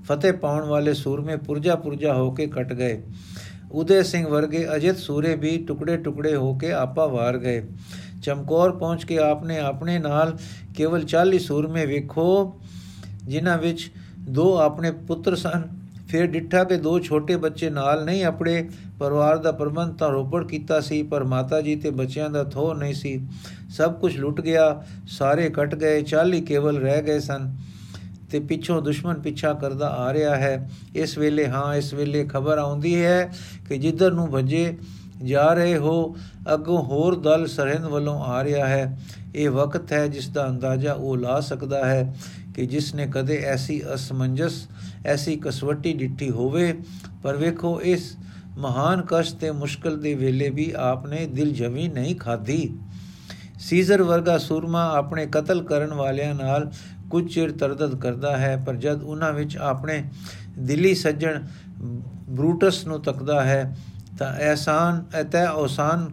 ਫਤਿਹ 0.05 0.33
ਪਾਉਣ 0.33 0.63
ਵਾਲੇ 0.63 0.93
ਸੂਰਮੇ 0.93 1.35
ਪੁਰਜਾ 1.35 1.75
ਪੁਰਜਾ 1.75 2.13
ਹੋ 2.13 2.31
ਕੇ 2.31 2.47
ਕਟ 2.47 2.73
ਗਏ। 2.73 3.01
ਉਦੇ 3.71 4.03
ਸਿੰਘ 4.03 4.27
ਵਰਗੇ 4.27 4.67
ਅਜਿਤ 4.75 4.97
ਸੂਰੇ 4.97 5.35
ਵੀ 5.35 5.57
ਟੁਕੜੇ 5.57 5.97
ਟੁਕੜੇ 5.97 6.35
ਹੋ 6.35 6.53
ਕੇ 6.57 6.71
ਆਪਾ 6.71 7.05
ਵਾਰ 7.05 7.37
ਗਏ। 7.37 7.63
ਚਮਕੌਰ 8.23 8.71
ਪਹੁੰਚ 8.71 9.03
ਕੇ 9.05 9.17
ਆਪਨੇ 9.17 9.59
ਆਪਣੇ 9.59 9.99
ਨਾਲ 9.99 10.37
ਕੇਵਲ 10.75 11.03
40 11.03 11.39
ਸੂਰਮੇ 11.39 11.85
ਵੇਖੋ, 11.85 12.59
ਜਿਨ੍ਹਾਂ 13.25 13.57
ਵਿੱਚ 13.57 13.91
ਦੋ 14.19 14.57
ਆਪਣੇ 14.57 14.91
ਪੁੱਤਰ 14.91 15.35
ਸਨ। 15.35 15.63
ਫਿਰ 16.07 16.25
ਡਿੱਠਾ 16.25 16.63
ਕੇ 16.63 16.77
ਦੋ 16.77 16.99
ਛੋਟੇ 16.99 17.35
ਬੱਚੇ 17.35 17.69
ਨਾਲ 17.69 18.05
ਨਹੀਂ 18.05 18.23
ਆਪਣੇ 18.25 18.69
ਪਰਿਵਾਰ 18.99 19.37
ਦਾ 19.37 19.51
ਪ੍ਰਬੰਧ 19.51 19.95
ਤਾਂ 19.95 20.09
ਰੋਪੜ 20.09 20.43
ਕੀਤਾ 20.47 20.79
ਸੀ, 20.79 21.03
ਪਰ 21.03 21.23
ਮਾਤਾ 21.23 21.61
ਜੀ 21.61 21.75
ਤੇ 21.75 21.89
ਬੱਚਿਆਂ 21.89 22.29
ਦਾ 22.29 22.43
ਥੋ 22.43 22.73
ਨਹੀਂ 22.73 22.93
ਸੀ। 22.93 23.27
ਸਭ 23.69 23.93
ਕੁਝ 23.93 24.17
ਲੁੱਟ 24.17 24.41
ਗਿਆ, 24.41 24.83
ਸਾਰੇ 25.07 25.49
ਕੱਟ 25.49 25.75
ਗਏ 25.75 26.01
40 26.01 26.41
ਕੇਵਲ 26.41 26.77
ਰਹਿ 26.77 27.01
ਗਏ 27.01 27.19
ਸਨ। 27.19 27.55
ਤੇ 28.31 28.39
ਪਿੱਛੋਂ 28.39 28.81
ਦੁਸ਼ਮਣ 28.81 29.19
ਪਿੱਛਾ 29.19 29.53
ਕਰਦਾ 29.53 29.87
ਆ 29.87 30.13
ਰਿਹਾ 30.13 30.35
ਹੈ। 30.35 30.69
ਇਸ 30.95 31.17
ਵੇਲੇ 31.17 31.47
ਹਾਂ, 31.47 31.75
ਇਸ 31.75 31.93
ਵੇਲੇ 31.93 32.25
ਖਬਰ 32.25 32.57
ਆਉਂਦੀ 32.57 33.05
ਹੈ 33.05 33.33
ਕਿ 33.69 33.77
ਜਿੱਧਰ 33.77 34.11
ਨੂੰ 34.11 34.27
ਭਜੇ 34.31 34.77
ਜਾ 35.23 35.53
ਰਹੇ 35.53 35.77
ਹੋ, 35.77 36.15
ਅੱਗੋਂ 36.53 36.83
ਹੋਰ 36.83 37.19
ਦਲ 37.19 37.47
ਸਰਹਿੰਦ 37.47 37.85
ਵੱਲੋਂ 37.85 38.19
ਆ 38.19 38.43
ਰਿਹਾ 38.43 38.67
ਹੈ। 38.67 38.99
ਇਹ 39.35 39.49
ਵਕਤ 39.49 39.91
ਹੈ 39.91 40.07
ਜਿਸ 40.07 40.29
ਦਾ 40.29 40.47
ਅੰਦਾਜ਼ਾ 40.47 40.93
ਉਹ 40.93 41.17
ਲਾ 41.17 41.39
ਸਕਦਾ 41.39 41.85
ਹੈ 41.85 42.15
ਕਿ 42.55 42.65
ਜਿਸ 42.65 42.95
ਨੇ 42.95 43.07
ਕਦੇ 43.07 43.37
ਐਸੀ 43.37 43.81
ਅਸਮੰਜਸ, 43.93 44.67
ਐਸੀ 45.05 45.35
ਕਸਵੱਟੀ 45.35 45.93
ਡਿੱਠੀ 45.93 46.29
ਹੋਵੇ। 46.29 46.79
ਪਰ 47.23 47.35
ਵੇਖੋ, 47.35 47.81
ਇਸ 47.81 48.17
ਮਹਾਨ 48.57 49.05
ਕਸ਼ਟ 49.07 49.37
ਤੇ 49.37 49.51
ਮੁਸ਼ਕਲ 49.51 49.99
ਦੇ 49.99 50.13
ਵੇਲੇ 50.13 50.49
ਵੀ 50.49 50.73
ਆਪਨੇ 50.77 51.25
ਦਿਲ 51.25 51.53
ਜਮੀ 51.53 51.87
ਨਹੀਂ 51.87 52.15
ਖਾਧੀ। 52.15 52.69
ਸੀਜ਼ਰ 53.59 54.03
ਵਰਗਾ 54.03 54.37
ਸੂਰਮਾ 54.37 54.89
ਆਪਣੇ 54.95 55.25
ਕਤਲ 55.25 55.63
ਕਰਨ 55.63 55.93
ਵਾਲਿਆਂ 55.93 56.35
ਨਾਲ 56.35 56.71
ਕੁਝ 57.11 57.23
ਚਿਰ 57.33 57.51
ਤਰਦਦ 57.51 57.95
ਕਰਦਾ 57.95 58.37
ਹੈ, 58.37 58.55
ਪਰ 58.57 58.75
ਜਦ 58.75 59.01
ਉਹਨਾਂ 59.03 59.31
ਵਿੱਚ 59.33 59.57
ਆਪਣੇ 59.57 60.03
ਦਿਲੀ 60.59 60.93
ਸੱਜਣ 60.95 61.43
ਬਰੂਟਸ 62.29 62.85
ਨੂੰ 62.87 63.01
ਤੱਕਦਾ 63.01 63.43
ਹੈ, 63.43 63.75
ਤਾਂ 64.17 64.33
ਐਸਾਨ 64.33 65.03
ਅਤੈ 65.21 65.45
ਔਸਾਨ 65.47 66.07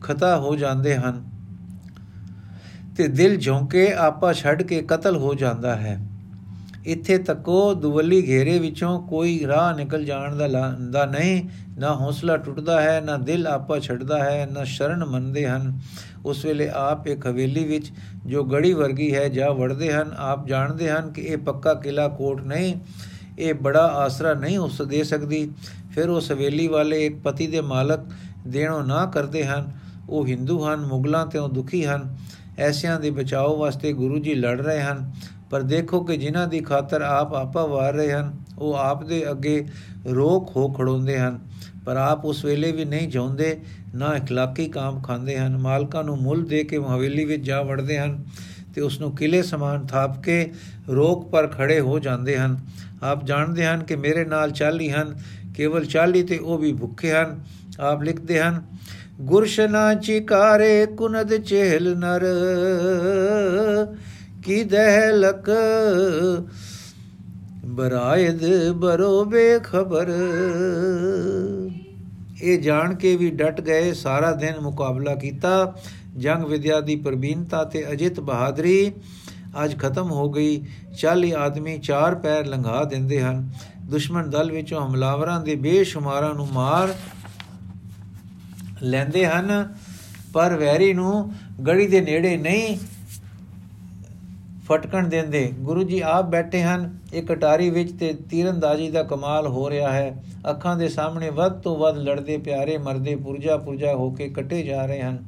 ਖਤਾ 0.00 0.36
ਹੋ 0.36 0.54
ਜਾਂਦੇ 0.56 0.96
ਹਨ 0.96 1.22
ਤੇ 2.96 3.06
ਦਿਲ 3.08 3.36
ਝੋਂਕੇ 3.36 3.92
ਆਪਾ 3.94 4.32
ਛੱਡ 4.32 4.62
ਕੇ 4.62 4.80
ਕਤਲ 4.82 5.16
ਹੋ 5.16 5.34
ਜਾਂਦਾ 5.34 5.76
ਹੈ। 5.76 5.98
ਇੱਥੇ 6.86 7.18
ਤੱਕੋ 7.18 7.74
ਦੁਵੱਲੀ 7.74 8.26
ਘੇਰੇ 8.26 8.58
ਵਿੱਚੋਂ 8.58 9.08
ਕੋਈ 9.08 9.46
ਰਾਹ 9.46 9.76
ਨਿਕਲ 9.76 10.04
ਜਾਣ 10.04 10.36
ਦਾ 10.36 10.48
ਦਾ 10.90 11.04
ਨਹੀਂ, 11.06 11.48
ਨਾ 11.78 11.94
ਹੌਸਲਾ 11.94 12.36
ਟੁੱਟਦਾ 12.36 12.80
ਹੈ, 12.80 13.00
ਨਾ 13.00 13.16
ਦਿਲ 13.16 13.46
ਆਪਾ 13.46 13.78
ਛੱਡਦਾ 13.78 14.18
ਹੈ, 14.18 14.48
ਨਾ 14.52 14.64
ਸ਼ਰਨ 14.64 15.04
ਮੰਨਦੇ 15.04 15.48
ਹਨ। 15.48 15.80
ਉਸ 16.26 16.44
ਵੇਲੇ 16.44 16.68
ਆਪ 16.68 17.08
ਇੱਕ 17.08 17.26
ਹਵੇਲੀ 17.26 17.64
ਵਿੱਚ 17.64 17.92
ਜੋ 18.26 18.44
ਗੜੀ 18.44 18.72
ਵਰਗੀ 18.72 19.14
ਹੈ, 19.14 19.28
ਜਾ 19.28 19.50
ਵੜਦੇ 19.50 19.92
ਹਨ। 19.92 20.14
ਆਪ 20.18 20.46
ਜਾਣਦੇ 20.46 20.90
ਹਨ 20.90 21.10
ਕਿ 21.10 21.22
ਇਹ 21.22 21.36
ਪੱਕਾ 21.36 21.74
ਕਿਲਾ 21.74 22.08
ਕੋਟ 22.08 22.42
ਨਹੀਂ, 22.42 22.74
ਇਹ 23.38 23.54
ਬੜਾ 23.54 23.86
ਆਸਰਾ 23.86 24.34
ਨਹੀਂ 24.34 24.58
ਉਸ 24.58 24.82
ਦੇ 24.82 25.04
ਸਕਦੀ। 25.04 25.50
ਫਿਰ 25.94 26.08
ਉਹ 26.08 26.20
ਹਵੇਲੀ 26.32 26.66
ਵਾਲੇ 26.66 27.06
ਇੱਕ 27.06 27.20
ਪਤੀ 27.20 27.46
ਦੇ 27.46 27.60
ਮਾਲਕ 27.60 28.00
ਦੇਣੋਂ 28.46 28.84
ਨਾ 28.84 29.06
ਕਰਦੇ 29.06 29.44
ਹਨ। 29.44 29.72
ਉਹ 30.10 30.26
ਹਿੰਦੂ 30.26 30.66
ਹਨ, 30.66 30.86
ਮੁਗਲਾਂ 30.86 31.26
ਤੋਂ 31.26 31.48
ਦੁਖੀ 31.48 31.84
ਹਨ। 31.86 32.16
ਐਸਿਆਂ 32.57 32.99
ਦੇ 32.99 33.09
ਬਚਾਓ 33.09 33.57
ਵਾਸਤੇ 33.57 33.93
ਗੁਰੂ 33.93 34.19
ਜੀ 34.19 34.35
ਲੜ 34.35 34.61
ਰਹੇ 34.61 34.81
ਹਨ 34.81 35.11
ਪਰ 35.49 35.61
ਦੇਖੋ 35.61 36.03
ਕਿ 36.03 36.17
ਜਿਨ੍ਹਾਂ 36.17 36.47
ਦੀ 36.47 36.59
ਖਾਤਰ 36.59 37.01
ਆਪ 37.01 37.33
ਆਪਾ 37.33 37.65
ਵਾਰ 37.65 37.93
ਰਹੇ 37.93 38.13
ਹਨ 38.13 38.33
ਉਹ 38.57 38.75
ਆਪ 38.75 39.03
ਦੇ 39.03 39.31
ਅੱਗੇ 39.31 39.65
ਰੋਕ 40.11 40.55
ਹੋ 40.55 40.69
ਖੜੋਂਦੇ 40.69 41.19
ਹਨ 41.19 41.39
ਪਰ 41.85 41.95
ਆਪ 41.95 42.25
ਉਸ 42.25 42.45
ਵੇਲੇ 42.45 42.71
ਵੀ 42.71 42.85
ਨਹੀਂ 42.85 43.09
ਜਾਉਂਦੇ 43.09 43.59
ਨਾ 43.95 44.15
اخلاقی 44.15 44.69
ਕਾਮ 44.71 45.01
ਖਾਂਦੇ 45.01 45.37
ਹਨ 45.37 45.57
ਮਾਲਕਾਂ 45.57 46.03
ਨੂੰ 46.03 46.17
ਮੁੱਲ 46.17 46.45
ਦੇ 46.45 46.63
ਕੇ 46.63 46.77
ਹਵੇਲੀ 46.77 47.25
ਵਿੱਚ 47.25 47.43
ਜਾ 47.43 47.61
ਵੜਦੇ 47.61 47.99
ਹਨ 47.99 48.23
ਤੇ 48.75 48.81
ਉਸ 48.81 48.99
ਨੂੰ 48.99 49.15
ਕਿਲੇ 49.15 49.41
ਸਮਾਨ 49.41 49.87
ਥਾਪ 49.87 50.23
ਕੇ 50.23 50.51
ਰੋਕ 50.89 51.31
ਪਰ 51.31 51.47
ਖੜੇ 51.47 51.79
ਹੋ 51.79 51.99
ਜਾਂਦੇ 51.99 52.37
ਹਨ 52.37 52.57
ਆਪ 53.03 53.25
ਜਾਣਦੇ 53.25 53.65
ਹਨ 53.65 53.83
ਕਿ 53.83 53.95
ਮੇਰੇ 53.95 54.25
ਨਾਲ 54.25 54.51
ਚਾਲੀ 54.51 54.91
ਹਨ 54.91 55.15
ਕੇਵਲ 55.55 55.85
ਚਾਲੀ 55.85 56.23
ਤੇ 56.23 56.37
ਉਹ 56.37 56.57
ਵੀ 56.57 56.73
ਭੁੱਖੇ 56.73 57.11
ਹਨ 57.11 57.39
ਆਪ 57.79 58.03
ਲਿਖਦੇ 58.03 58.41
ਹਨ 58.41 58.61
ਗੁਰਸ਼ਨਾ 59.20 59.94
ਚਿਕਾਰੇ 59.94 60.86
ਕੁਨਦ 60.86 61.36
ਚਹਿਲ 61.36 61.96
ਨਰ, 61.98 62.24
ਕੀ 64.42 64.62
ਦਹਿਲਕ 64.64 65.50
ਬਰਾਇਦ 67.66 68.70
ਬਰੋ 68.70 69.24
ਬੇਖਬਰ। 69.24 70.12
ਇਹ 72.42 72.58
ਜਾਣ 72.58 72.94
ਕੇ 72.94 73.16
ਵੀ 73.16 73.30
ਡਟ 73.30 73.60
ਗਏ, 73.60 73.92
ਸਾਰਾ 73.92 74.32
ਦਿਨ 74.32 74.60
ਮੁਕਾਬਲਾ 74.60 75.14
ਕੀਤਾ, 75.14 75.74
ਜੰਗ 76.16 76.44
ਵਿਦਿਆ 76.44 76.80
ਦੀ 76.80 76.96
ਪ੍ਰਬੀਨਤਾ 76.96 77.64
ਤੇ 77.64 77.92
ਅਜਿਤ 77.92 78.20
ਬਹਾਦਰੀ 78.20 78.92
ਅੱਜ 79.64 79.78
ਖਤਮ 79.78 80.10
ਹੋ 80.10 80.30
ਗਈ। 80.30 80.64
40 80.98 81.32
ਆਦਮੀ 81.32 81.78
ਚਾਰ 81.78 82.14
ਪੈਰ 82.14 82.46
ਲੰਘਾ 82.46 82.84
ਦਿੰਦੇ 82.84 83.20
ਹਨ। 83.20 83.50
ਦੁਸ਼ਮਣ 83.84 84.26
ਦਲ 84.26 84.50
ਵਿੱਚੋਂ 84.52 84.86
ਹਮਲਾਵਰਾਂ 84.86 85.40
ਦੇ 85.40 85.54
ਬੇਸ਼ੁਮਾਰਾਂ 85.54 86.34
ਨੂੰ 86.34 86.48
ਮਾਰ 86.52 86.94
ਲੈਂਦੇ 88.82 89.26
ਹਨ, 89.26 89.74
ਪਰ 90.32 90.56
ਵੈਰੀ 90.56 90.92
ਨੂੰ 90.92 91.32
ਗੜੀ 91.66 91.86
ਦੇ 91.86 92.00
ਨੇੜੇ 92.00 92.36
ਨਹੀਂ 92.36 92.78
ਫਟਕਣ 94.64 95.08
ਦਿੰਦੇ। 95.08 95.52
ਗੁਰੂ 95.58 95.82
ਜੀ 95.82 96.00
ਆਪ 96.00 96.24
ਬੈਠੇ 96.24 96.62
ਹਨ। 96.62 96.98
ਇੱਕ 97.12 97.26
ਕਟਾਰੀ 97.26 97.70
ਵਿੱਚ 97.70 97.98
ਤੇ 97.98 98.12
ਤੀਰੰਦਾਜ਼ੀ 98.30 98.90
ਦਾ 98.90 99.02
ਕਮਾਲ 99.02 99.46
ਹੋ 99.46 99.70
ਰਿਹਾ 99.70 99.92
ਹੈ। 99.92 100.24
ਅੱਖਾਂ 100.50 100.76
ਦੇ 100.76 100.88
ਸਾਹਮਣੇ 100.88 101.30
ਵੱਧ 101.30 101.52
ਤੋਂ 101.52 101.76
ਵੱਧ 101.76 101.96
ਲੜਦੇ 101.96 102.36
ਪਿਆਰੇ 102.36 102.78
ਮਰਦੇ 102.78 103.16
ਪੁਰਜਾ 103.16 103.56
ਪੁਰਜਾ 103.56 103.94
ਹੋ 103.94 104.10
ਕੇ 104.10 104.28
ਕੱਟੇ 104.28 104.62
ਜਾ 104.62 104.86
ਰਹੇ 104.86 105.02
ਹਨ। 105.02 105.24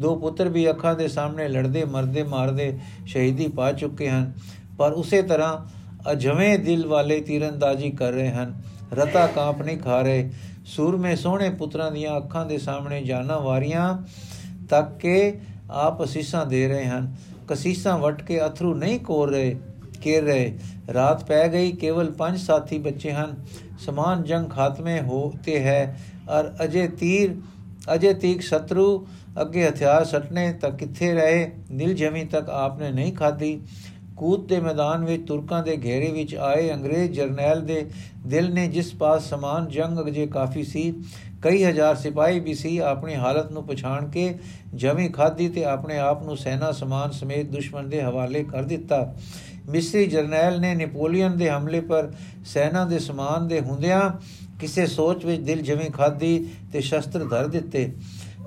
ਦੋ 0.00 0.16
ਪੁੱਤਰ 0.16 0.48
ਵੀ 0.48 0.70
ਅੱਖਾਂ 0.70 0.94
ਦੇ 0.94 1.08
ਸਾਹਮਣੇ 1.08 1.48
ਲੜਦੇ, 1.48 1.84
ਮਰਦੇ, 1.84 2.22
ਮਾਰਦੇ 2.22 2.78
ਸ਼ਹੀਦੀ 3.06 3.48
ਪਾ 3.48 3.72
ਚੁੱਕੇ 3.72 4.10
ਹਨ। 4.10 4.32
ਪਰ 4.78 4.92
ਉਸੇ 4.92 5.22
ਤਰ੍ਹਾਂ 5.22 5.66
ਅਜਵੇਂ 6.12 6.58
ਦਿਲ 6.58 6.86
ਵਾਲੇ 6.86 7.20
ਤੀਰੰਦਾਜ਼ੀ 7.20 7.90
ਕਰ 7.90 8.12
ਰਹੇ 8.12 8.30
ਹਨ। 8.30 8.62
ਰਤਾ 8.92 9.26
ਕਾਂਪ 9.26 9.62
ਨਹੀਂ 9.62 9.78
ਖਾ 9.78 10.02
ਰਹੇ। 10.02 10.30
ਸੂਰਮੇ 10.66 11.16
ਸੋਹਣੇ 11.16 11.50
ਪੁੱਤਰਾਂ 11.50 11.90
ਦੀਆਂ 11.92 12.16
ਅੱਖਾਂ 12.16 12.46
ਦੇ 12.46 12.58
ਸਾਹਮਣੇ 12.58 13.02
ਜਾਨਾਂ 13.02 13.40
ਵਾਰੀਆਂ 13.40 13.98
ਤੱਕ 14.70 14.98
ਕੇ 14.98 15.40
ਆਪ 15.70 16.04
ਅਸੀਸਾਂ 16.04 16.46
ਦੇ 16.46 16.68
ਰਹੇ 16.68 16.84
ਹਨ। 16.84 17.14
ਕਸੀਸਾਂ 17.48 17.98
ਵਟ 17.98 18.22
ਕੇ 18.22 18.46
ਅਥਰੂ 18.46 18.74
ਨਹੀਂ 18.74 19.00
ਕੋਰ 19.00 19.30
ਰਹੇ 19.30 19.56
ਕੇਰ 20.02 20.24
ਰਹੇ। 20.24 20.58
ਰਾਤ 20.94 21.24
ਪੈ 21.24 21.48
ਗਈ, 21.48 21.72
ਕੇਵਲ 21.72 22.10
ਪੰਜ 22.10 22.38
ਸਾਥੀ 22.38 22.78
ਬੱਚੇ 22.78 23.12
ਹਨ। 23.12 23.36
ਸਮਾਨ 23.78 24.22
ਜੰਗ 24.22 24.50
ਖਾਤਮੇ 24.50 25.00
ਹੋਤੇ 25.00 25.60
ਹੈ 25.64 26.00
ਔਰ 26.30 26.52
ਅਜੇ 26.64 26.88
ਤੀਰ, 26.88 27.36
ਅਜੇ 27.94 28.14
ਤੀਕ 28.14 28.40
ਸ਼ਤਰੂ 28.40 29.06
ਅੱਗੇ 29.40 29.68
ਹਥਿਆਰ 29.68 30.04
ਸਟਨੇ 30.04 30.52
ਤੱਕ 30.52 30.76
ਕਿੱਥੇ 30.76 31.14
ਰਹੇ? 31.14 31.50
ਦਿਲ 31.72 31.94
ਜਮੀ 31.94 32.24
ਤੱਕ 32.24 32.50
ਆਪਨੇ 32.50 32.90
ਨਹੀਂ 32.90 33.12
ਖਾਦੀ 33.12 33.60
ਕੂਦ 34.16 34.46
ਦੇ 34.48 34.60
ਮੈਦਾਨ 34.60 35.04
ਵਿੱਚ, 35.04 35.26
ਤੁਰਕਾਂ 35.26 35.62
ਦੇ 35.62 35.76
ਘੇਰੇ 35.84 36.10
ਵਿੱਚ 36.12 36.34
ਆਏ 36.34 36.72
ਅੰਗਰੇਜ਼ 36.72 37.12
ਜਰਨੈਲ 37.12 37.60
ਦੇ 37.60 37.84
ਦਿਲ 38.26 38.52
ਨੇ 38.54 38.66
ਜਿਸ 38.68 38.94
ਪਾਸ 38.94 39.28
ਸਮਾਨ 39.30 39.68
ਜੰਗ 39.68 39.98
ਅਜੇ 40.08 40.26
ਕਾਫੀ 40.26 40.62
ਸੀ, 40.62 40.92
ਕਈ 41.42 41.64
ਹਜ਼ਾਰ 41.64 41.94
ਸਿਪਾਹੀ 41.94 42.40
ਵੀ 42.40 42.54
ਸੀ, 42.54 42.78
ਆਪਣੀ 42.78 43.14
ਹਾਲਤ 43.14 43.52
ਨੂੰ 43.52 43.64
ਪਛਾਣ 43.66 44.08
ਕੇ 44.08 44.34
ਜਮੀ 44.74 45.08
ਖਾਦੀ 45.08 45.48
ਤੇ 45.48 45.64
ਆਪਣੇ 45.64 45.98
ਆਪ 45.98 46.22
ਨੂੰ 46.22 46.36
ਸੈਨਾ 46.36 46.72
ਸਮਾਨ 46.72 47.10
ਸਮੇਤ 47.10 47.46
ਦੁਸ਼ਮਣ 47.46 47.86
ਦੇ 47.86 48.02
ਹਵਾਲੇ 48.02 48.42
ਕਰ 48.44 48.62
ਦਿੱਤਾ। 48.62 49.14
ਮਿਸਰੀ 49.68 50.06
ਜਰਨੈਲ 50.06 50.60
ਨੇ 50.60 50.74
ਨੈਪੋਲੀਅਨ 50.74 51.36
ਦੇ 51.36 51.50
ਹਮਲੇ 51.50 51.80
ਪਰ 51.80 52.10
ਸੈਨਾ 52.44 52.84
ਦੇ 52.84 52.98
ਸਮਾਨ 52.98 53.48
ਦੇ 53.48 53.60
ਹੁੰਦਿਆਂ 53.60 54.10
ਕਿਸੇ 54.60 54.86
ਸੋਚ 54.86 55.24
ਵਿੱਚ 55.24 55.42
ਦਿਲ 55.42 55.60
ਜਮੀ 55.60 55.88
ਖਾਦੀ 55.90 56.46
ਤੇ 56.72 56.80
ਸ਼ਸਤਰ 56.80 57.24
ਧਰ 57.24 57.46
ਦਿੱਤੇ। 57.46 57.90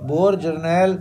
ਬੋਰ 0.03 0.36
ਜਰਨੈਲ 0.36 0.97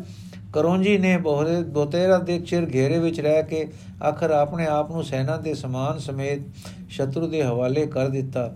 ਕਰੋਂਜੀ 0.53 0.97
ਨੇ 0.99 1.17
ਬੋਹਰੇ 1.17 1.63
ਬੋਤੇਰਾ 1.63 2.19
ਦੇ 2.19 2.39
ਚਿਰ 2.39 2.67
ਘੇਰੇ 2.75 2.99
ਵਿੱਚ 2.99 3.21
ਰਹਿ 3.21 3.43
ਕੇ 3.43 3.67
ਆਖਰ 4.03 4.31
ਆਪਣੇ 4.31 4.67
ਆਪ 4.67 4.91
ਨੂੰ 4.91 5.05
ਸੈਨਾ 5.05 5.37
ਦੇ 5.37 5.55
ਸਮਾਨ 5.55 5.99
ਸਮੇਤ 5.99 6.41
ਸ਼ਤਰੂ 6.91 7.27
ਦੇ 7.27 7.43
ਹਵਾਲੇ 7.43 7.87
ਕਰ 7.87 8.09
ਦਿੱਤਾ। 8.09 8.51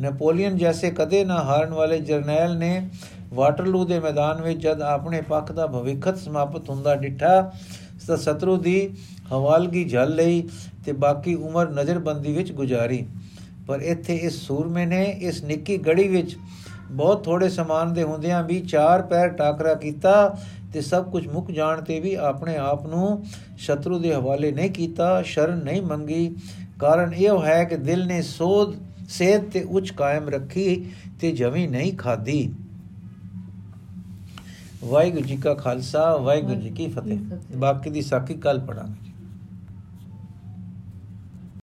ਨੈਪੋਲੀਅਨ 0.00 0.56
ਜੈਸੇ 0.56 0.90
ਕਦੇ 0.90 1.24
ਨਾ 1.24 1.42
ਹਾਰਨ 1.42 1.72
ਵਾਲੇ 1.72 1.98
ਜਰਨੈਲ 2.00 2.56
ਨੇ 2.58 2.88
ਵਾਟਰਲੂ 3.32 3.84
ਦੇ 3.84 3.98
ਮੈਦਾਨ 4.00 4.40
ਵਿੱਚ 4.42 4.60
ਜਦ 4.60 4.82
ਆਪਣੇ 4.82 5.20
ਪੱਖ 5.20 5.52
ਦਾ 5.52 5.66
ਭਵਿੱਖਤ 5.66 6.16
ਸਮਾਪਤ 6.16 6.70
ਹੁੰਦਾ 6.70 6.94
ਡਿੱਠਾ, 6.94 7.52
ਤਾਂ 8.06 8.16
ਸ਼ਤਰੂ 8.16 8.56
ਦੀ 8.56 8.90
ਹਵਾਲਗੀ 9.32 9.84
ਝੱਲ 9.84 10.14
ਲਈ 10.14 10.42
ਤੇ 10.86 10.92
ਬਾਕੀ 10.92 11.34
ਉਮਰ 11.34 11.70
ਨਜ਼ਰਬੰਦੀ 11.70 12.32
ਵਿੱਚ 12.32 12.52
ਗੁਜ਼ਾਰੀ। 12.52 13.04
ਪਰ 13.66 13.80
ਇੱਥੇ 13.80 14.16
ਇਸ 14.16 14.40
ਸੂਰਮੇ 14.42 14.86
ਨੇ 14.86 15.04
ਇਸ 15.04 15.42
ਨਿੱਕੀ 15.44 15.76
ਗੜੀ 15.78 16.08
ਵਿੱਚ 16.08 16.36
ਬਹੁਤ 16.90 17.24
ਥੋੜੇ 17.24 17.48
ਸਮਾਨ 17.48 17.92
ਦੇ 17.94 18.02
ਹੁੰਦਿਆਂ 18.02 18.42
ਵੀ 18.42 18.60
ਚਾਰ 18.60 19.02
ਪੈਰ 19.02 19.28
ਟਾਕਰਾ 19.28 19.74
ਕੀਤਾ 19.74 20.36
ਤੇ 20.74 20.80
ਸਭ 20.80 21.10
ਕੁਝ 21.10 21.26
ਮੁੱਕ 21.28 21.50
ਜਾਣ 21.50 21.82
ਤੇ 21.82 22.00
ਵੀ 22.00 22.14
ਆਪਣੇ 22.14 22.56
ਆਪ 22.56 22.86
ਨੂੰ 22.86 23.24
ਸ਼ਤਰੂ 23.58 23.98
ਦੇ 23.98 24.14
ਹਵਾਲੇ 24.14 24.52
ਨਹੀਂ 24.52 24.70
ਕੀਤਾ 24.70 25.22
ਸ਼ਰਨ 25.22 25.64
ਨਹੀਂ 25.64 25.82
ਮੰਗੀ। 25.82 26.36
ਕਾਰਨ 26.78 27.14
ਇਹ 27.14 27.42
ਹੈ 27.44 27.64
ਕਿ 27.64 27.76
ਦਿਲ 27.76 28.06
ਨੇ 28.06 28.22
ਸੋਧ 28.22 28.74
ਸੇਧ 29.08 29.50
ਤੇ 29.50 29.62
ਉੱਚ 29.62 29.90
ਕਾਇਮ 29.90 30.28
ਰੱਖੀ 30.28 30.66
ਤੇ 31.20 31.32
ਜਮੀ 31.32 31.66
ਨਹੀਂ 31.66 31.96
ਖਾਦੀ 31.96 32.52
ਵਾਹਿਗੁਰੂ 34.84 35.24
ਜੀ 35.24 35.36
ਕਾ 35.36 35.54
ਖਾਲਸਾ 35.54 36.16
ਵਾਹਿਗੁਰੂ 36.16 36.60
ਜੀ 36.60 36.70
ਕੀ 36.70 36.86
ਫਤਿਹ। 36.88 37.18
ਬਾਕੀ 37.56 37.90
ਦੀ 37.90 38.02
ਸਾਖੀ 38.02 38.34
ਕੱਲ 38.34 38.60
ਪੜਾਂਗੇ 38.60 39.03